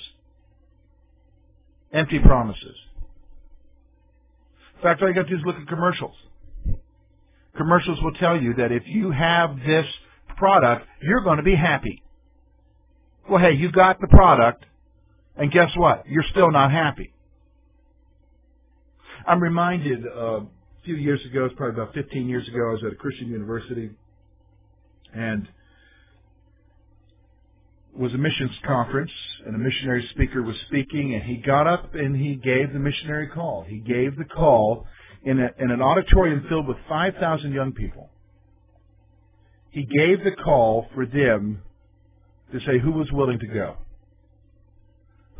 Empty 1.91 2.19
promises. 2.19 2.75
In 4.77 4.83
fact, 4.83 5.01
all 5.01 5.09
you 5.09 5.13
got 5.13 5.23
to 5.23 5.29
do 5.29 5.35
is 5.35 5.41
look 5.45 5.57
at 5.57 5.67
commercials. 5.67 6.15
Commercials 7.57 8.01
will 8.01 8.13
tell 8.13 8.41
you 8.41 8.53
that 8.53 8.71
if 8.71 8.83
you 8.85 9.11
have 9.11 9.57
this 9.65 9.85
product, 10.37 10.85
you're 11.01 11.21
going 11.21 11.37
to 11.37 11.43
be 11.43 11.55
happy. 11.55 12.01
Well, 13.29 13.41
hey, 13.41 13.53
you 13.53 13.71
got 13.71 13.99
the 13.99 14.07
product, 14.07 14.63
and 15.35 15.51
guess 15.51 15.69
what? 15.75 16.05
You're 16.07 16.23
still 16.31 16.49
not 16.49 16.71
happy. 16.71 17.13
I'm 19.29 19.43
reminded 19.43 20.07
uh, 20.07 20.39
a 20.39 20.47
few 20.83 20.95
years 20.95 21.23
ago, 21.23 21.45
it's 21.45 21.53
probably 21.55 21.79
about 21.79 21.93
15 21.93 22.27
years 22.27 22.47
ago, 22.47 22.69
I 22.69 22.71
was 22.71 22.83
at 22.83 22.93
a 22.93 22.95
Christian 22.95 23.27
university 23.29 23.91
and 25.13 25.47
was 27.95 28.11
a 28.15 28.17
missions 28.17 28.53
conference 28.65 29.11
and 29.45 29.53
a 29.55 29.59
missionary 29.59 30.09
speaker 30.15 30.41
was 30.41 30.55
speaking 30.67 31.13
and 31.13 31.21
he 31.21 31.35
got 31.37 31.67
up 31.67 31.93
and 31.93 32.15
he 32.15 32.37
gave 32.37 32.73
the 32.73 32.79
missionary 32.79 33.27
call. 33.27 33.63
He 33.67 33.77
gave 33.77 34.17
the 34.17 34.25
call 34.25 34.87
in, 35.23 35.39
a, 35.39 35.49
in 35.63 35.69
an 35.69 35.79
auditorium 35.79 36.47
filled 36.49 36.67
with 36.67 36.77
5,000 36.87 37.53
young 37.53 37.73
people. 37.73 38.09
He 39.69 39.83
gave 39.83 40.23
the 40.23 40.31
call 40.31 40.87
for 40.95 41.05
them 41.05 41.61
to 42.51 42.59
say 42.61 42.79
who 42.79 42.93
was 42.93 43.11
willing 43.11 43.37
to 43.37 43.47
go. 43.47 43.77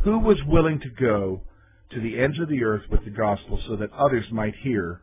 Who 0.04 0.20
was 0.20 0.38
willing 0.46 0.80
to 0.82 0.90
go 0.90 1.42
to 1.92 2.02
the 2.02 2.20
ends 2.20 2.40
of 2.40 2.50
the 2.50 2.64
earth 2.64 2.84
with 2.90 3.04
the 3.04 3.10
gospel 3.10 3.60
so 3.68 3.76
that 3.78 3.92
others 3.94 4.26
might 4.32 4.56
hear 4.56 5.02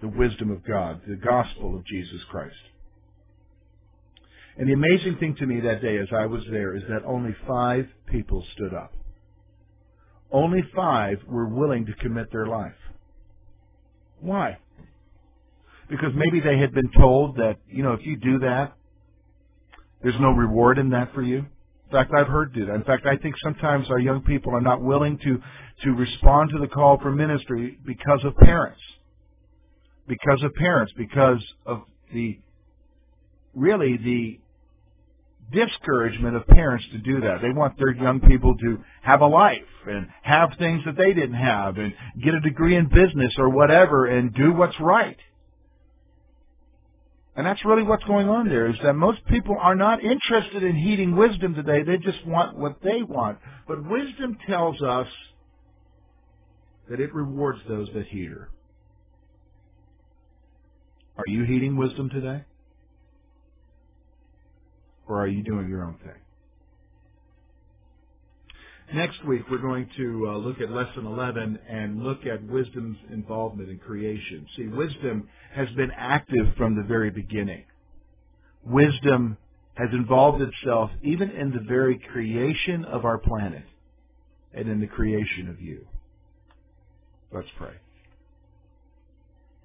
the 0.00 0.08
wisdom 0.08 0.50
of 0.50 0.64
God, 0.66 1.00
the 1.06 1.16
gospel 1.16 1.76
of 1.76 1.86
Jesus 1.86 2.20
Christ. 2.30 2.56
And 4.56 4.68
the 4.68 4.74
amazing 4.74 5.16
thing 5.18 5.36
to 5.36 5.46
me 5.46 5.60
that 5.60 5.82
day 5.82 5.98
as 5.98 6.08
I 6.12 6.26
was 6.26 6.42
there 6.50 6.76
is 6.76 6.82
that 6.88 7.04
only 7.06 7.34
five 7.46 7.86
people 8.06 8.44
stood 8.54 8.74
up. 8.74 8.92
Only 10.30 10.62
five 10.74 11.18
were 11.26 11.48
willing 11.48 11.86
to 11.86 11.94
commit 11.94 12.30
their 12.32 12.46
life. 12.46 12.72
Why? 14.20 14.58
because 15.92 16.12
maybe 16.14 16.40
they 16.40 16.58
had 16.58 16.72
been 16.72 16.90
told 16.98 17.36
that, 17.36 17.56
you 17.68 17.82
know, 17.82 17.92
if 17.92 18.00
you 18.06 18.16
do 18.16 18.38
that, 18.38 18.72
there's 20.02 20.18
no 20.18 20.30
reward 20.30 20.78
in 20.78 20.88
that 20.90 21.12
for 21.12 21.22
you. 21.22 21.44
In 21.92 21.98
fact, 21.98 22.12
I've 22.16 22.26
heard 22.26 22.54
that. 22.54 22.74
In 22.74 22.84
fact, 22.84 23.04
I 23.04 23.18
think 23.18 23.34
sometimes 23.42 23.90
our 23.90 23.98
young 23.98 24.22
people 24.22 24.54
are 24.54 24.62
not 24.62 24.80
willing 24.80 25.18
to, 25.18 25.42
to 25.84 25.90
respond 25.90 26.48
to 26.50 26.58
the 26.58 26.66
call 26.66 26.98
for 26.98 27.12
ministry 27.12 27.78
because 27.84 28.24
of 28.24 28.34
parents. 28.38 28.80
Because 30.08 30.42
of 30.42 30.54
parents, 30.54 30.94
because 30.96 31.44
of 31.66 31.82
the, 32.14 32.38
really 33.54 33.98
the 33.98 34.40
discouragement 35.52 36.34
of 36.34 36.46
parents 36.46 36.86
to 36.92 36.98
do 36.98 37.20
that. 37.20 37.42
They 37.42 37.50
want 37.50 37.76
their 37.76 37.92
young 37.92 38.20
people 38.20 38.56
to 38.56 38.78
have 39.02 39.20
a 39.20 39.26
life 39.26 39.58
and 39.86 40.06
have 40.22 40.52
things 40.58 40.82
that 40.86 40.96
they 40.96 41.12
didn't 41.12 41.34
have 41.34 41.76
and 41.76 41.92
get 42.24 42.32
a 42.32 42.40
degree 42.40 42.74
in 42.74 42.86
business 42.86 43.34
or 43.36 43.50
whatever 43.50 44.06
and 44.06 44.32
do 44.32 44.54
what's 44.54 44.80
right. 44.80 45.18
And 47.34 47.46
that's 47.46 47.64
really 47.64 47.82
what's 47.82 48.04
going 48.04 48.28
on 48.28 48.48
there 48.48 48.68
is 48.68 48.76
that 48.82 48.92
most 48.92 49.24
people 49.26 49.56
are 49.58 49.74
not 49.74 50.04
interested 50.04 50.62
in 50.62 50.76
heeding 50.76 51.16
wisdom 51.16 51.54
today. 51.54 51.82
They 51.82 51.96
just 51.96 52.26
want 52.26 52.58
what 52.58 52.82
they 52.82 53.02
want. 53.02 53.38
But 53.66 53.88
wisdom 53.88 54.36
tells 54.46 54.82
us 54.82 55.06
that 56.90 57.00
it 57.00 57.14
rewards 57.14 57.60
those 57.66 57.88
that 57.94 58.06
her. 58.08 58.50
Are 61.16 61.24
you 61.26 61.44
heeding 61.44 61.76
wisdom 61.76 62.10
today? 62.10 62.44
Or 65.06 65.20
are 65.22 65.26
you 65.26 65.42
doing 65.42 65.68
your 65.68 65.84
own 65.84 65.96
thing? 65.98 66.21
Next 68.94 69.24
week, 69.24 69.42
we're 69.50 69.56
going 69.56 69.88
to 69.96 70.28
uh, 70.28 70.36
look 70.36 70.60
at 70.60 70.70
lesson 70.70 71.06
11 71.06 71.58
and 71.66 72.02
look 72.02 72.26
at 72.26 72.42
wisdom's 72.44 72.98
involvement 73.10 73.70
in 73.70 73.78
creation. 73.78 74.46
See, 74.54 74.66
wisdom 74.66 75.28
has 75.54 75.68
been 75.70 75.90
active 75.96 76.54
from 76.58 76.76
the 76.76 76.82
very 76.82 77.10
beginning. 77.10 77.64
Wisdom 78.64 79.38
has 79.74 79.88
involved 79.92 80.42
itself 80.42 80.90
even 81.02 81.30
in 81.30 81.52
the 81.52 81.64
very 81.66 81.98
creation 82.12 82.84
of 82.84 83.06
our 83.06 83.16
planet 83.16 83.64
and 84.52 84.68
in 84.68 84.78
the 84.80 84.86
creation 84.86 85.48
of 85.48 85.58
you. 85.58 85.86
Let's 87.32 87.48
pray. 87.56 87.72